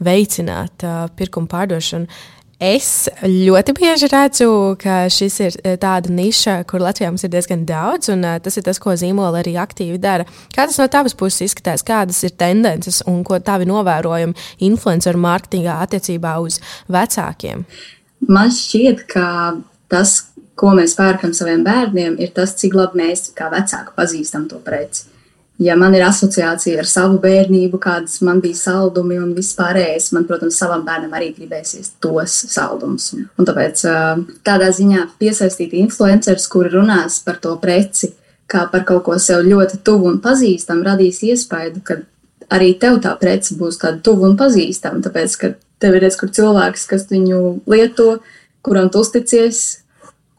veicināt 0.04 0.86
uh, 0.86 1.08
pirkumu 1.16 1.50
pārdošanu. 1.50 2.20
Es 2.60 3.08
ļoti 3.24 3.72
bieži 3.72 4.08
redzu, 4.12 4.46
ka 4.82 5.06
šis 5.08 5.38
ir 5.40 5.54
eh, 5.64 5.78
tāda 5.80 6.12
niša, 6.12 6.58
kur 6.68 6.82
Latvijā 6.84 7.08
mums 7.08 7.24
ir 7.24 7.32
diezgan 7.32 7.62
daudz, 7.64 8.10
un 8.12 8.20
uh, 8.20 8.34
tas 8.44 8.58
ir 8.60 8.66
tas, 8.66 8.76
ko 8.76 8.92
zīmola 9.00 9.40
arī 9.40 9.54
aktīvi 9.56 9.96
dara. 9.96 10.26
Kā 10.52 10.66
tas 10.68 10.76
no 10.76 10.84
tavas 10.92 11.16
puses 11.16 11.46
izskatās, 11.48 11.80
kādas 11.88 12.20
ir 12.28 12.34
tendences 12.36 13.00
un 13.08 13.22
ko 13.24 13.38
tavi 13.40 13.64
novērojumi 13.70 14.36
influenceru 14.68 15.22
mārketingā 15.24 15.78
attiecībā 15.86 16.34
uz 16.44 16.60
vecākiem? 16.92 17.64
Man 18.28 18.52
šķiet, 18.52 19.06
ka 19.08 19.26
tas, 19.88 20.18
ko 20.60 20.74
mēs 20.76 20.98
pērkam 21.00 21.32
saviem 21.32 21.64
bērniem, 21.64 22.20
ir 22.20 22.36
tas, 22.36 22.52
cik 22.60 22.76
labi 22.76 23.00
mēs 23.06 23.30
kā 23.32 23.48
vecāki 23.56 23.96
pazīstam 23.96 24.50
to 24.52 24.60
preci 24.60 25.08
ja 25.60 25.76
man 25.76 25.94
ir 25.94 26.04
asociācija 26.06 26.80
ar 26.80 26.88
savu 26.88 27.18
bērnību, 27.20 27.78
kādas 27.82 28.20
man 28.24 28.40
bija 28.40 28.56
saldumi 28.56 29.18
un 29.20 29.34
vispārējais, 29.36 30.10
man, 30.16 30.24
protams, 30.28 30.58
savam 30.60 30.86
bērnam 30.86 31.12
arī 31.16 31.30
gribēsies 31.36 31.94
tos 32.00 32.36
saldumus. 32.54 33.10
Un 33.12 33.48
tāpēc 33.48 33.82
tādā 34.46 34.70
ziņā 34.76 35.06
piesaistīt 35.20 35.76
influencerus, 35.82 36.48
kuri 36.50 36.72
runās 36.72 37.20
par 37.26 37.40
to 37.44 37.52
preci, 37.60 38.14
kā 38.50 38.64
par 38.72 38.86
kaut 38.88 39.04
ko 39.06 39.18
sev 39.22 39.44
ļoti 39.46 39.82
tuvu 39.86 40.08
un 40.10 40.22
pazīstamu, 40.24 40.86
radīs 40.86 41.20
iespēju, 41.28 41.82
ka 41.84 42.00
arī 42.50 42.72
tev 42.80 42.98
tā 43.04 43.12
prece 43.20 43.56
būs 43.58 43.78
tāda 43.82 44.00
tuva 44.04 44.30
un 44.30 44.38
pazīstama. 44.40 45.02
Tāpēc, 45.04 45.36
ka 45.38 45.52
tev 45.82 45.96
ir 45.96 46.06
redz, 46.06 46.16
kur 46.18 46.32
cilvēks, 46.34 46.86
kas 46.90 47.06
viņu 47.12 47.42
lieto, 47.70 48.16
kuram 48.66 48.90
tu 48.90 49.04
uzticies, 49.04 49.82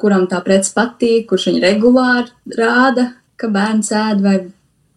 kuram 0.02 0.26
tā 0.32 0.42
prece 0.44 0.74
patīk, 0.76 1.30
kurš 1.30 1.52
viņu 1.52 1.62
regulāri 1.64 2.58
rāda, 2.58 3.12
ka 3.38 3.50
bērns 3.54 3.94
ēd 3.96 4.26
vai 4.26 4.36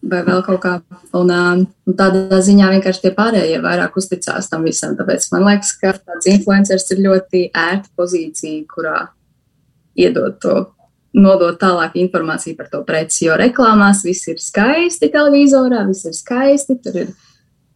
vai 0.09 0.21
vēl 0.25 0.41
kaut 0.45 0.61
kā. 0.63 0.73
Un, 1.17 1.31
un 1.31 1.97
tādā 1.97 2.39
ziņā 2.45 2.69
vienkārši 2.75 3.03
tie 3.05 3.11
pārējie 3.15 3.59
vairāk 3.63 3.97
uzticās 3.99 4.49
tam 4.51 4.65
visam. 4.67 4.95
Tāpēc 4.99 5.27
man 5.33 5.45
liekas, 5.49 5.73
ka 5.81 5.95
tāds 5.97 6.29
influenceris 6.31 6.87
ir 6.93 7.03
ļoti 7.05 7.43
ērta 7.51 7.91
pozīcija, 7.97 8.63
kurā 8.71 8.97
iedot 9.95 10.39
to, 10.43 10.55
nodot 11.15 11.57
tālāk 11.59 11.95
informāciju 11.99 12.57
par 12.59 12.69
to 12.71 12.81
preci. 12.87 13.25
Jo 13.29 13.37
reklāmās 13.39 14.03
viss 14.05 14.27
ir 14.31 14.41
skaisti, 14.43 15.11
televizorā 15.13 15.85
viss 15.87 16.07
ir 16.09 16.15
skaisti, 16.17 16.77
tur 16.83 16.99
ir 17.05 17.13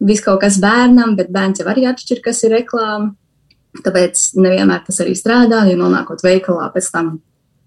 viss 0.00 0.24
kaut 0.24 0.42
kas 0.44 0.60
bērnam, 0.60 1.16
bet 1.18 1.32
bērns 1.32 1.62
jau 1.62 1.68
arī 1.72 1.86
atšķir, 1.90 2.22
kas 2.24 2.44
ir 2.46 2.56
reklāma. 2.58 3.14
Tāpēc 3.84 4.32
nevienmēr 4.34 4.82
tas 4.86 4.98
arī 5.02 5.14
strādā. 5.14 5.62
Ja 5.70 5.78
nonākot 5.78 6.24
veikalā, 6.26 6.68
pēc 6.74 6.90
tam, 6.90 7.12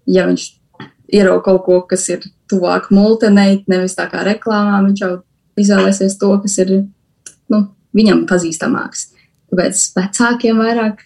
ja 0.04 0.26
viņš 0.28 0.50
ierauga 1.16 1.46
kaut 1.48 1.62
ko, 1.64 1.78
kas 1.88 2.04
ir 2.12 2.26
tuvāk 2.54 2.88
multenei, 2.94 3.58
nevis 3.68 3.98
tā 3.98 4.08
kā 4.12 4.24
reklāmā, 4.26 4.80
viņš 4.86 5.04
jau 5.04 5.12
izvēlēsies 5.60 6.16
to, 6.20 6.30
kas 6.42 6.56
ir 6.64 6.72
nu, 7.52 7.60
viņam 7.96 8.24
pazīstamāks. 8.30 9.10
Tāpēc 9.52 9.84
vecākiem 9.98 10.62
vairāk 10.62 11.04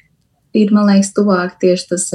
ir, 0.57 0.71
man 0.73 0.89
liekas, 0.93 1.13
tuvāk 1.17 1.59
tieši 1.61 1.91
tas 1.91 2.09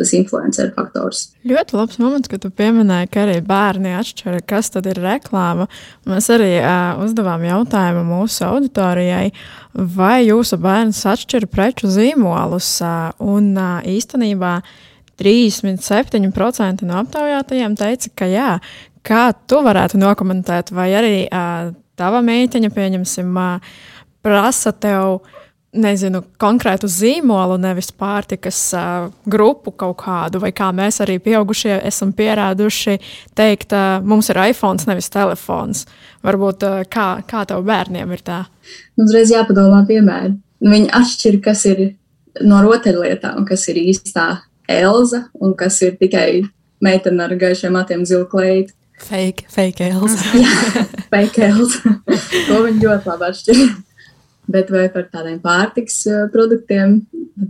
tas 0.00 0.12
influencer 0.16 0.70
faktors. 0.74 1.26
Ļoti 1.46 1.76
labs 1.76 1.98
moments, 2.00 2.30
ka 2.30 2.38
tu 2.40 2.50
pieminēji, 2.54 3.10
ka 3.12 3.24
arī 3.26 3.38
bērni 3.44 3.94
atšķiras, 3.98 4.46
kas 4.48 4.72
tad 4.74 4.88
ir 4.90 5.00
reklāma. 5.02 5.66
Mēs 6.08 6.30
arī 6.32 6.52
uh, 6.60 7.00
uzdevām 7.04 7.44
jautājumu 7.46 8.04
mūsu 8.08 8.46
auditorijai, 8.48 9.30
vai 9.74 10.20
jūsu 10.24 10.60
bērns 10.62 11.02
atšķir 11.10 11.48
preču 11.52 11.90
zīmolus. 11.92 12.76
Uh, 12.84 13.10
un 13.20 13.52
uh, 13.58 13.80
īstenībā 13.84 14.60
37% 15.20 16.86
no 16.88 17.00
aptaujātajiem 17.02 17.76
teica, 17.78 18.14
ka 18.16 18.30
jā. 18.30 18.54
Kā 19.06 19.30
tu 19.48 19.62
varētu 19.64 20.00
nokomentēt, 20.00 20.74
vai 20.76 20.90
arī 20.96 21.14
uh, 21.26 21.70
tava 21.96 22.20
meitiņa, 22.24 22.72
pieņemsim, 22.74 23.30
uh, 23.36 23.70
prasa 24.24 24.72
tev 24.76 25.20
nezinu, 25.70 26.22
konkrētu 26.40 26.88
zīmolu, 26.90 27.54
nevis 27.62 27.92
pārtikas 27.94 28.58
uh, 28.74 29.06
grupu 29.30 29.70
kaut 29.70 30.00
kādu, 30.02 30.40
vai 30.42 30.50
kā 30.56 30.70
mēs 30.74 30.98
arī 31.04 31.20
pieaugušie 31.22 31.76
esam 31.86 32.10
pierāduši 32.16 32.96
teikt, 33.38 33.74
uh, 33.76 34.02
mums 34.02 34.32
ir 34.32 34.40
iPhone, 34.50 34.82
nevis 34.90 35.10
telefons. 35.14 35.86
Varbūt 36.26 36.66
uh, 36.66 36.82
kā, 36.90 37.08
kā 37.26 37.44
tev 37.48 37.62
bērniem 37.68 38.10
ir 38.16 38.24
tā? 38.26 38.42
Nu, 38.98 39.06
uzreiz 39.06 39.32
jāpadomā 39.32 39.84
piemēri. 39.88 40.34
Viņi 40.60 40.90
atšķir, 40.98 41.40
kas 41.44 41.64
ir 41.70 41.84
no 42.46 42.60
rotaļlietām, 42.66 43.46
kas 43.48 43.68
ir 43.70 43.80
īstā 43.80 44.26
Elza 44.70 45.26
un 45.40 45.54
kas 45.58 45.80
ir 45.82 45.96
tikai 46.00 46.42
meitene 46.82 47.24
ar 47.26 47.36
gaišiem 47.38 47.74
matiem 47.76 48.06
zilu 48.08 48.28
kleitu. 48.30 48.74
Fake, 49.00 49.46
fake 49.48 49.90
Elza. 49.90 50.18
Jā, 50.44 50.86
fake 51.12 51.46
Elza. 51.50 51.94
to 52.48 52.64
viņi 52.66 52.84
ļoti 52.84 53.08
labi 53.10 53.30
atšķir 53.30 53.62
bet 54.50 54.70
vai 54.72 54.88
par 54.92 55.06
tādiem 55.12 55.38
pārtiks 55.42 56.02
produktiem, 56.34 57.00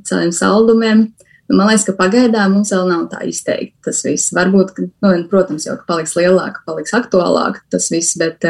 tādiem 0.09 0.33
saldumiem. 0.35 1.09
Nu, 1.51 1.57
man 1.59 1.71
liekas, 1.71 1.87
ka 1.89 1.97
pagaidām 1.99 2.55
mums 2.55 2.71
vēl 2.71 2.87
nav 2.93 3.09
tā 3.11 3.25
izteikti 3.27 3.75
tas 3.89 4.05
viss. 4.07 4.31
Varbūt, 4.37 4.73
ka, 4.77 4.87
nu, 5.03 5.15
protams, 5.31 5.67
jau 5.67 5.75
paliks 5.89 6.15
lielāka, 6.19 6.63
paliks 6.69 6.95
aktuālāk 6.97 7.59
tas 7.73 7.89
viss, 7.91 8.15
bet 8.21 8.47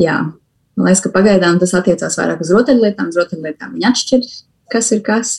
jā, 0.00 0.16
man 0.26 0.88
liekas, 0.88 1.04
ka 1.04 1.14
pagaidām 1.14 1.60
tas 1.62 1.76
attiecās 1.78 2.18
vairāk 2.18 2.42
uz 2.42 2.50
rotaļlietām. 2.56 3.12
Uz 3.12 3.20
rotaļlietām 3.20 3.76
viņi 3.76 3.88
atšķir, 3.92 4.26
kas 4.74 4.90
ir 4.96 5.04
kas. 5.06 5.36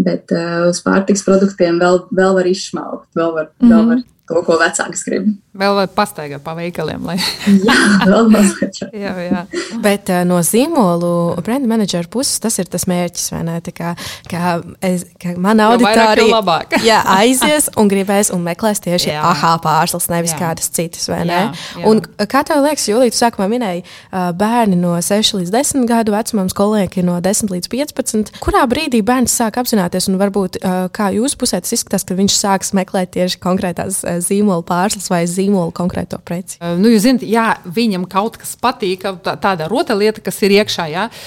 Bet 0.00 0.32
uh, 0.32 0.70
uz 0.70 0.80
pārtiks 0.84 1.24
produktiem 1.26 1.80
vēl, 1.82 2.04
vēl 2.16 2.36
var 2.38 2.48
izšmaukt, 2.48 3.10
vēl 3.18 3.34
var, 3.36 3.50
mm 3.60 3.66
-hmm. 3.66 3.74
vēl 3.74 3.88
var 3.90 4.02
to, 4.30 4.42
ko 4.46 4.58
vecāks 4.60 5.04
grib. 5.04 5.28
Vēl 5.50 5.72
vai 5.74 5.86
pastaigā 5.90 6.38
pa 6.38 6.52
veikaliem. 6.54 7.02
Lai... 7.08 7.16
jā, 7.68 7.76
vēl 8.06 8.28
mazliet. 8.30 8.76
jā, 9.04 9.10
jā. 9.24 9.40
Bet 9.82 10.10
uh, 10.12 10.22
no 10.28 10.38
zīmolu 10.46 11.40
brenda 11.42 11.66
menedžera 11.72 12.06
puses 12.10 12.38
tas 12.38 12.54
ir 12.62 12.68
tas 12.70 12.86
mērķis, 12.86 13.32
vai 13.34 13.40
ne? 13.48 13.56
Tā 13.66 13.74
kā, 13.74 13.90
kā, 14.30 14.52
es, 14.86 15.08
kā 15.18 15.34
mana 15.42 15.72
auditorija 15.72 16.38
jā, 16.90 17.00
aizies 17.16 17.66
un 17.74 17.90
gribēs 17.90 18.30
un 18.30 18.44
meklēs 18.46 18.82
tieši 18.84 19.10
jā. 19.10 19.24
aha 19.26 19.56
pārslas, 19.64 20.06
nevis 20.12 20.36
jā. 20.36 20.38
kādas 20.38 20.70
citas, 20.70 21.08
vai 21.10 21.24
ne? 21.24 21.40
Jā, 21.40 21.82
jā. 21.82 21.82
Un 21.90 22.04
kā 22.30 22.44
tev 22.46 22.62
liekas, 22.62 22.86
Julija, 22.92 23.10
tu 23.10 23.18
sākumā 23.18 23.50
minēji 23.50 23.82
uh, 23.82 24.30
bērni 24.38 24.78
no 24.78 24.94
6 25.02 25.34
līdz 25.40 25.54
10 25.56 25.90
gadu 25.90 26.14
vecumam, 26.14 26.46
skolnieki 26.52 27.02
no 27.02 27.18
10 27.18 27.50
līdz 27.56 27.72
15. 27.74 28.32
Kurā 28.38 28.62
brīdī 28.70 29.02
bērns 29.02 29.34
sāk 29.42 29.58
apzināties 29.58 30.06
un 30.12 30.22
varbūt 30.22 30.62
uh, 30.62 30.86
kā 30.94 31.10
jūsu 31.18 31.42
pusē 31.42 31.58
tas 31.58 31.74
izskatās, 31.74 32.06
ka 32.06 32.14
viņš 32.14 32.38
sāks 32.38 32.74
meklēt 32.78 33.16
tieši 33.18 33.42
konkrētās 33.42 34.04
uh, 34.06 34.22
zīmola 34.22 34.62
pārslas 34.62 35.10
vai 35.10 35.24
zīmola 35.26 35.39
konkrēto 35.76 36.20
preci. 36.24 36.58
Nu, 36.60 36.90
jūs 36.92 37.04
zināt, 37.06 37.24
ja 37.26 37.54
viņam 37.64 38.06
kaut 38.10 38.38
kas 38.40 38.56
patīk, 38.60 39.06
tā, 39.24 39.36
tāda 39.40 39.68
rotaļlieta, 39.70 40.22
kas 40.24 40.40
ir 40.46 40.56
iekšā, 40.60 40.86
uh, 40.90 41.20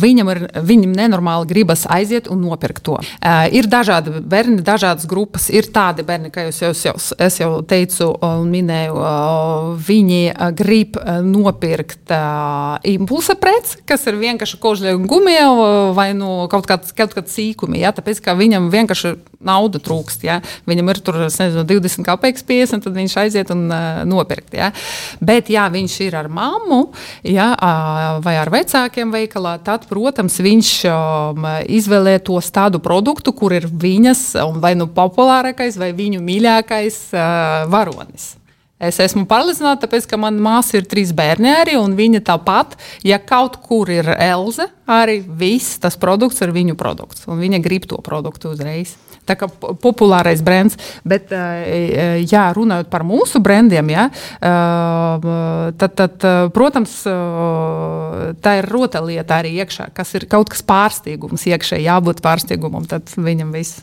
viņam, 0.00 0.30
ir, 0.32 0.40
viņam 0.64 0.94
nenormāli 0.96 1.48
gribas 1.50 1.84
aiziet 1.90 2.28
un 2.30 2.42
nopirkt 2.44 2.84
to. 2.84 2.98
Ir 3.54 3.68
dažādi 3.70 4.20
bērni, 4.20 4.60
dažādas 4.64 5.08
grupas. 5.08 5.48
Ir 5.52 5.68
tādi 5.72 6.04
bērni, 6.06 6.30
kā 6.34 6.46
jūs 6.48 6.60
jau, 6.62 6.72
jau, 6.90 6.94
es 7.26 7.38
jau 7.40 7.50
teicu 7.66 8.10
un 8.24 8.48
minēju, 8.52 8.98
viņi 9.86 10.22
grib 10.56 10.98
nopirkt 11.24 12.12
impulsa 12.94 13.36
preci, 13.40 13.80
kas 13.88 14.06
ir 14.10 14.20
vienkārši 14.20 14.60
kožļa 14.62 14.96
gumija 15.08 15.48
vai 15.96 16.10
nu, 16.16 16.44
kaut 16.52 16.68
kāds, 16.70 16.94
kaut 16.96 17.16
kāds 17.16 17.34
sīkumi. 17.34 17.80
Ja, 17.82 17.94
tāpēc, 17.96 18.22
ka 18.24 18.36
viņam 18.38 18.70
vienkārši 18.72 19.16
nauda 19.44 19.80
trūkst. 19.82 20.24
Ja. 20.26 20.40
Viņam 20.68 20.90
ir 20.92 21.00
tur, 21.04 21.20
nezinu, 21.26 21.64
20 21.68 22.06
kāpēc 22.06 22.40
50, 22.48 22.84
tad 22.86 22.96
viņš 22.96 23.16
aiziet 23.20 23.33
un 23.54 23.66
uh, 23.70 24.02
nopirkt. 24.08 24.54
Ja. 24.54 24.70
Bet, 25.24 25.50
ja 25.52 25.66
viņš 25.72 25.96
ir 26.06 26.18
ar 26.18 26.28
mammu 26.32 26.80
ja, 27.26 27.50
uh, 27.54 28.20
vai 28.24 28.36
ar 28.40 28.52
vecākiem 28.54 29.12
veikalā, 29.14 29.56
tad, 29.64 29.88
protams, 29.90 30.38
viņš 30.44 30.70
um, 30.90 31.50
izvēlē 31.66 32.18
tos 32.24 32.52
tādu 32.54 32.80
produktu, 32.84 33.34
kur 33.36 33.56
ir 33.56 33.66
viņas 33.68 34.24
vai 34.62 34.74
nu 34.78 34.86
populārākais 34.92 35.78
vai 35.80 35.92
viņu 35.96 36.22
mīļākais 36.24 37.02
uh, 37.16 37.68
varonis. 37.72 38.34
Es 38.84 38.98
esmu 39.00 39.22
pārliecināta, 39.30 39.86
tāpēc, 39.86 40.08
ka 40.10 40.18
manā 40.20 40.42
māsā 40.42 40.80
ir 40.80 40.88
trīs 40.90 41.12
bērni 41.16 41.52
arī, 41.54 41.76
un 41.78 41.94
viņa 41.96 42.20
tāpat, 42.26 42.74
ja 43.06 43.20
kaut 43.22 43.60
kur 43.64 43.88
ir 43.92 44.10
Elze, 44.18 44.66
arī 44.90 45.20
viss 45.24 45.78
tas 45.80 45.96
produkts 46.00 46.42
ir 46.44 46.52
viņu 46.52 46.76
produkts, 46.76 47.24
un 47.30 47.38
viņa 47.40 47.62
grib 47.64 47.86
to 47.88 48.00
produktu 48.04 48.52
uzreiz 48.52 48.96
tā 49.26 49.36
kā 49.40 49.48
populārais 49.82 50.42
brands. 50.44 50.78
Bet, 51.04 51.32
jā, 51.32 52.44
runājot 52.56 52.90
par 52.92 53.04
mūsu 53.08 53.40
brandiem, 53.44 53.90
jā, 53.94 54.06
tad, 54.40 55.96
tad, 55.98 56.28
protams, 56.54 56.96
tā 58.44 58.56
ir 58.60 58.70
rotaļlieta 58.70 59.40
arī 59.42 59.56
iekšā, 59.64 59.90
kas 59.96 60.14
ir 60.18 60.28
kaut 60.30 60.52
kas 60.54 60.64
pārsteigums 60.66 61.46
iekšā, 61.50 61.82
jābūt 61.84 62.24
pārsteigumam, 62.24 62.86
tad 62.88 63.10
viņam 63.16 63.52
viss, 63.54 63.82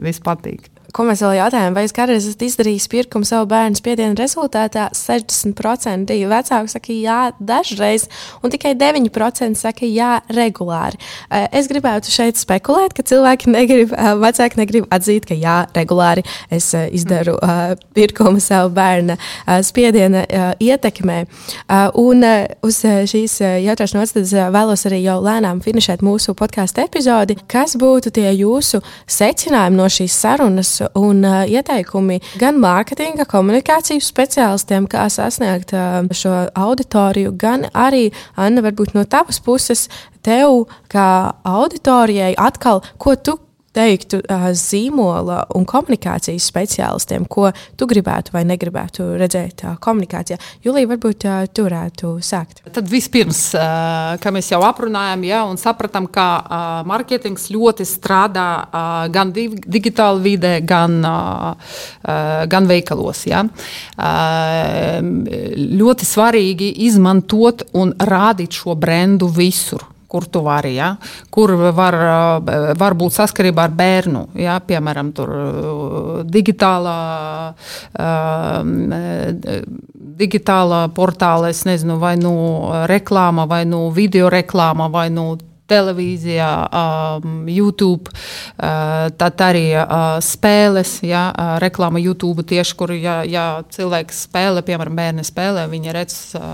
viss 0.00 0.22
patīk. 0.24 0.70
Ko 0.94 1.04
mēs 1.06 1.20
vēl 1.22 1.36
jautājām, 1.38 1.74
vai 1.76 1.84
es 1.86 1.94
kādreiz 1.94 2.24
esmu 2.26 2.46
izdarījis 2.48 2.88
pirkumu 2.90 3.26
savu 3.28 3.46
bērnu 3.50 3.78
spiedienu 3.78 4.16
rezultātā? 4.18 4.88
60% 4.96 6.14
vecāku 6.30 6.72
saka, 6.72 6.94
jā, 6.94 7.18
dažreiz, 7.38 8.06
un 8.42 8.50
tikai 8.50 8.72
9% 8.78 9.58
saka, 9.60 9.86
jā, 9.86 10.18
regulāri. 10.34 10.98
Eh, 11.30 11.46
es 11.60 11.68
gribētu 11.70 12.10
šeit 12.10 12.40
spekulēt, 12.40 12.94
ka 12.96 13.04
cilvēki 13.06 13.52
negrib, 13.52 13.94
eh, 13.94 14.14
vecāki 14.18 14.58
negrib 14.62 14.88
atzīt, 14.90 15.28
ka 15.30 15.36
jā, 15.38 15.58
regulāri 15.76 16.24
es 16.50 16.72
eh, 16.74 16.88
izdaru 16.96 17.36
pirkumu 17.94 18.40
savu 18.42 18.72
bērnu 18.74 19.16
spiediena 19.64 20.24
ietekmē. 20.60 21.18
Un 22.00 22.24
uz 22.66 22.80
šīs 22.82 23.36
jautāšanas 23.64 24.14
nodaļas 24.16 24.52
vēlos 24.54 24.84
arī 24.88 25.00
jau 25.04 25.18
lēnām 25.22 25.62
finišēt 25.64 26.04
mūsu 26.04 26.34
podkāstu 26.38 26.84
epizodi. 26.84 27.38
Kas 27.50 27.76
būtu 27.80 28.12
tie 28.14 28.30
jūsu 28.34 28.82
secinājumi 29.06 29.80
no 29.80 29.88
šīs 29.90 30.18
sarunas? 30.24 30.79
Un 30.98 31.24
uh, 31.24 31.42
ieteikumi 31.48 32.20
gan 32.40 32.60
mārketinga, 32.62 33.26
komunikācijas 33.30 34.08
speciālistiem, 34.12 34.88
kā 34.90 35.08
sasniegt 35.12 35.74
uh, 35.76 36.00
šo 36.16 36.34
auditoriju, 36.54 37.34
gan 37.40 37.68
arī, 37.74 38.08
Anna, 38.36 38.64
varbūt 38.64 38.96
no 38.96 39.04
tavas 39.04 39.40
puses, 39.44 39.88
tev 40.26 40.66
kā 40.92 41.06
auditorijai 41.48 42.34
atkal, 42.38 42.84
ko 43.00 43.16
tu 43.16 43.38
teiktu 43.76 44.18
zīmola 44.58 45.44
un 45.54 45.64
komunikācijas 45.68 46.46
speciālistiem, 46.50 47.26
ko 47.30 47.52
tu 47.78 47.86
gribētu 47.90 48.34
vai 48.34 48.42
negribētu 48.48 49.04
redzēt 49.20 49.62
komunikācijā? 49.82 50.38
Julija, 50.64 50.88
varbūt 50.90 51.26
tu 51.54 51.66
varētu 51.68 52.10
sākt. 52.24 52.64
Tad 52.74 52.90
vispirms, 52.90 53.42
kā 54.22 54.32
mēs 54.34 54.50
jau 54.50 54.60
aprunājām, 54.66 55.22
ja, 55.28 55.44
un 55.46 55.60
sapratām, 55.60 56.08
ka 56.10 56.26
mārketings 56.90 57.46
ļoti 57.54 57.86
strādā 57.86 58.48
gan 59.14 59.30
digitāli 59.36 60.24
vidē, 60.24 60.56
gan, 60.66 60.98
gan 62.50 62.68
veikalos. 62.70 63.22
Ja. 63.30 63.44
Ļoti 65.80 66.10
svarīgi 66.10 66.72
izmantot 66.90 67.68
un 67.78 67.94
rādīt 67.94 68.60
šo 68.60 68.74
brendu 68.74 69.30
visur 69.30 69.86
kur 70.10 70.26
tu 70.26 70.42
vari, 70.42 70.74
ja? 70.74 70.94
kur 71.30 71.54
var, 71.76 71.96
var 72.78 72.96
būt 72.98 73.14
saskarība 73.14 73.68
ar 73.68 73.74
bērnu. 73.78 74.24
Ja? 74.42 74.58
Piemēram, 74.66 75.12
tur 75.14 75.34
digitālā, 76.26 76.96
digitālā 80.20 80.80
portālā, 80.96 81.52
nezinu, 81.70 82.00
vai 82.02 82.16
nu 82.20 82.34
reklāma, 82.90 83.46
vai 83.50 83.62
nu 83.68 83.86
video 83.94 84.32
reklāma, 84.32 84.90
vai 84.90 85.08
nu 85.14 85.30
televīzijā, 85.70 86.50
um, 86.66 87.48
YouTube, 87.50 88.10
uh, 88.10 89.08
tad 89.20 89.44
arī 89.46 89.64
uh, 89.78 90.18
spēles, 90.24 90.98
ja, 91.06 91.28
uh, 91.30 91.56
reklāma 91.62 92.02
YouTube 92.02 92.44
tieši, 92.46 92.76
kur 92.78 92.94
ja, 92.96 93.20
ja 93.28 93.46
cilvēks 93.70 94.24
spēlē, 94.26 94.64
piemēram, 94.66 94.98
bērni 94.98 95.24
spēlē, 95.26 95.66
viņi 95.70 95.94
redz 95.94 96.16
uh, 96.38 96.50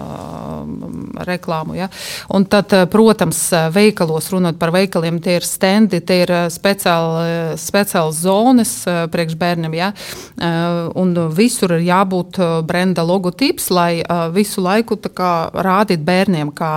reklāmu. 1.26 1.76
Ja. 1.78 1.88
Un 2.36 2.46
tad, 2.50 2.72
protams, 2.92 3.40
veikalos, 3.74 4.30
runāt 4.34 4.58
par 4.60 4.72
veikaliem, 4.74 5.20
tie 5.24 5.38
ir 5.40 5.46
stendi, 5.46 6.00
tie 6.04 6.22
ir 6.24 6.32
speciāli, 6.52 7.56
speciāli 7.60 8.14
zonas 8.16 8.72
priekš 9.12 9.36
bērniem. 9.40 9.76
Ja. 9.76 9.92
Un 10.96 11.14
visur 11.36 11.76
ir 11.76 11.86
jābūt 11.86 12.40
brenda 12.68 13.04
logotips, 13.06 13.70
lai 13.74 14.02
visu 14.34 14.64
laiku 14.64 14.98
kā, 15.06 15.32
rādītu 15.52 16.04
bērniem, 16.06 16.52
ka 16.56 16.72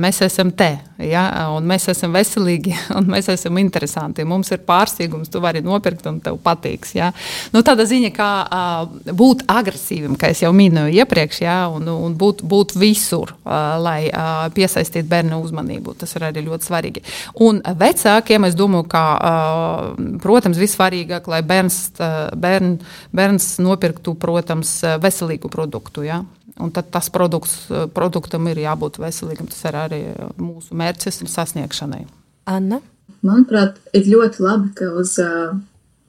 mēs 0.00 0.22
esam 0.26 0.52
te 0.56 0.72
ja? 1.10 1.24
un 1.54 1.66
mēs 1.68 1.88
esam 1.92 2.14
veselīgi 2.14 2.74
un 2.98 3.08
mēs 3.10 3.30
esam 3.32 3.58
interesanti. 3.62 4.26
Mums 4.28 4.52
ir 4.54 4.62
pārsteigums, 4.66 5.30
tu 5.32 5.42
vari 5.42 5.62
nopirkt 5.64 6.06
un 6.10 6.20
tev 6.24 6.38
patiks. 6.44 6.94
Ja? 6.96 7.10
Nu, 7.54 7.64
tāda 7.66 7.86
ziņa, 7.88 8.12
kā 8.16 8.30
uh, 8.46 9.12
būt 9.16 9.44
agresīvam, 9.50 10.16
kā 10.20 10.32
jau 10.34 10.52
minēju 10.56 11.02
iepriekš, 11.02 11.42
ja? 11.44 11.58
un, 11.72 11.88
un 11.90 12.16
būt, 12.18 12.44
būt 12.46 12.76
visur, 12.80 13.34
uh, 13.42 13.76
lai 13.82 13.98
uh, 14.08 14.46
piesaistītu 14.54 15.08
bērnu 15.10 15.40
uzmanību. 15.44 15.96
Tas 16.00 16.14
ir 16.16 16.28
arī 16.30 16.44
ļoti 16.46 16.70
svarīgi. 16.70 17.04
Un 17.46 17.62
vecākiem 17.84 18.48
es 18.48 18.58
domāju, 18.58 18.88
ka, 18.90 19.04
uh, 19.16 20.10
protams, 20.22 20.60
vissvarīgāk, 20.60 21.28
lai 21.30 21.42
bērns, 21.46 21.80
uh, 21.98 22.18
bērn, 22.40 22.76
bērns 23.16 23.52
nopirktu, 23.62 24.16
protams, 24.20 24.78
veselīgu 25.02 25.50
produktu. 25.52 26.04
Ja? 26.06 26.22
Un 26.60 26.72
tad 26.74 26.90
tas 26.92 27.08
produkts, 27.12 27.66
produktam 27.96 28.48
ir 28.50 28.60
jābūt 28.62 29.00
veselīgam. 29.00 29.48
Tas 29.50 29.64
ir 29.68 29.78
arī 29.80 30.00
mūsu 30.40 30.76
mērķis 30.76 31.22
sasniegšanai. 31.30 32.04
Anna? 32.50 32.80
Manuprāt, 33.26 33.80
ir 33.96 34.08
ļoti 34.08 34.44
labi, 34.44 34.70
ka 34.78 34.92
uz, 34.96 35.16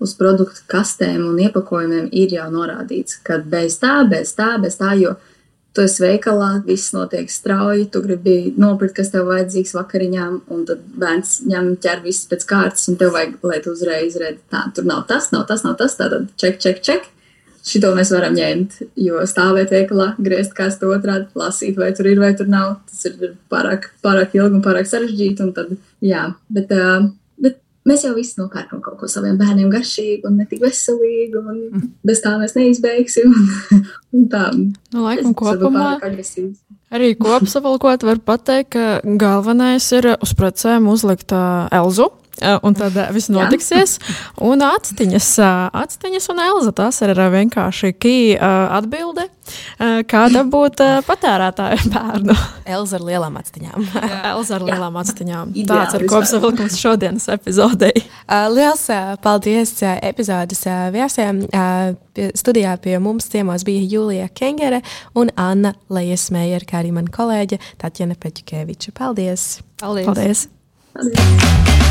uz 0.01 0.13
produktu 0.19 0.63
kastēm 0.71 1.25
un 1.27 1.39
iepakojumiem 1.43 2.07
ir 2.15 2.37
jau 2.37 2.47
norādīts, 2.53 3.19
ka 3.25 3.41
bez 3.43 3.79
tā, 3.81 4.01
bez 4.09 4.31
tā, 4.37 4.53
bez 4.61 4.79
tā, 4.79 4.93
jo 4.99 5.17
tu 5.75 5.85
esi 5.85 6.03
veikalā, 6.03 6.49
viss 6.65 6.91
notiek 6.95 7.31
strauji, 7.31 7.87
tu 7.91 8.01
gribi 8.03 8.53
nopirkt, 8.59 8.97
kas 8.99 9.11
tev 9.13 9.29
vajadzīgs 9.31 9.75
vakariņām, 9.77 10.37
un 10.51 10.65
tad 10.67 10.83
bērns 10.99 11.37
ņem 11.47 11.73
ķer 11.83 12.03
visu 12.03 12.27
pēc 12.31 12.47
kārtas, 12.47 12.89
un 12.91 12.99
tev 12.99 13.15
vajag, 13.15 13.37
lai 13.47 13.61
tu 13.63 13.71
uzreiz 13.75 14.17
redzi, 14.19 14.43
tā, 14.51 14.65
tur 14.75 14.87
nav 14.87 15.05
tas, 15.11 15.31
nav 15.35 15.47
tas, 15.51 15.63
nav 15.67 15.77
tas, 15.79 15.95
tātad 15.99 16.27
ček, 16.39 16.59
ček, 16.63 16.83
ček 16.83 17.07
šito 17.65 17.93
mēs 17.97 18.11
varam 18.13 18.35
ņemt. 18.37 18.77
Jo 18.99 19.23
stāvēt 19.29 19.73
veikalā, 19.73 20.11
griezt 20.21 20.55
kā 20.57 20.69
to 20.79 20.91
otrādi, 20.95 21.29
lasīt, 21.37 21.77
vai 21.79 21.91
tur 21.97 22.09
ir 22.11 22.21
vai 22.21 22.33
tur 22.37 22.49
nav, 22.51 22.79
tas 22.89 23.07
ir 23.09 23.35
pārāk, 23.51 23.91
pārāk 24.03 24.37
ilgi 24.37 24.59
un 24.59 24.63
pārāk 24.65 24.89
sarežģīti. 24.89 25.45
Un 25.45 25.51
tad, 25.57 25.73
jā, 26.05 26.27
bet, 26.53 26.73
uh, 26.75 27.09
bet 27.41 27.59
mēs 27.87 28.05
jau 28.07 28.13
visi 28.17 28.39
nopērkam 28.41 28.81
kaut 28.85 28.99
ko 29.01 29.09
saviem 29.11 29.37
bērniem 29.41 29.71
garšīgu 29.73 30.29
un 30.29 30.39
ne 30.41 30.47
tik 30.49 30.63
veselīgu, 30.65 31.43
un 31.43 31.59
mm. 31.69 31.91
bez 32.07 32.23
tā 32.23 32.37
mēs 32.41 32.57
neizbeigsim. 32.57 33.35
Un, 33.35 33.83
un 34.17 34.31
tā, 34.31 34.47
nu, 34.57 35.05
laikam 35.05 35.35
kopumā. 35.37 35.93
Arī 36.91 37.13
kopsavilkot, 37.15 38.03
var 38.03 38.19
pateikt, 38.25 38.73
ka 38.75 39.15
galvenais 39.21 39.85
ir 39.95 40.09
uz 40.17 40.33
precēm 40.35 40.89
uzlikt 40.91 41.31
uh, 41.31 41.69
Elzu 41.71 42.09
un 42.61 42.73
tad 42.73 42.95
eh, 42.97 43.11
viss 43.13 43.29
notiksies. 43.31 43.97
Un 44.41 44.63
atstiņas, 44.65 45.29
eh, 45.43 45.61
atstiņas 45.81 46.29
un 46.33 46.41
Elza. 46.45 46.73
Tas 46.75 47.01
ir 47.05 47.13
vienkārši 47.15 47.93
key 47.99 48.35
atbilde. 48.41 49.27
Kā 50.07 50.21
dabūt 50.31 50.79
patērētāju 51.07 51.89
bērnu? 51.95 52.35
Elza 52.71 52.97
ar 52.99 53.05
lielām 53.05 53.35
atstiņām. 53.41 53.87
Elza 54.31 54.57
ar 54.57 54.65
lielām 54.67 54.99
atstiņām. 55.01 55.51
Tāds 55.67 55.97
ir 55.97 56.05
kopsavilkums 56.09 56.77
šodienas 56.79 57.27
epizodei. 57.33 58.05
Liels 58.55 58.87
paldies 59.23 59.75
epizodes 59.83 60.63
viesiem. 60.95 61.43
Studijā 62.11 62.77
pie 62.83 62.97
mums 63.03 63.29
ciemos 63.31 63.65
bija 63.67 63.83
Julija 63.87 64.31
Kengere 64.35 64.81
un 65.15 65.31
Anna 65.39 65.73
Lejas-Meijera, 65.91 66.67
kā 66.67 66.81
arī 66.81 66.95
mana 66.95 67.11
kolēģe 67.11 67.59
Tatjana 67.81 68.19
Peķukeviča. 68.19 68.95
Paldies! 68.97 69.61
Paldies! 69.81 70.11
Paldies. 70.11 70.47
Paldies, 70.91 71.80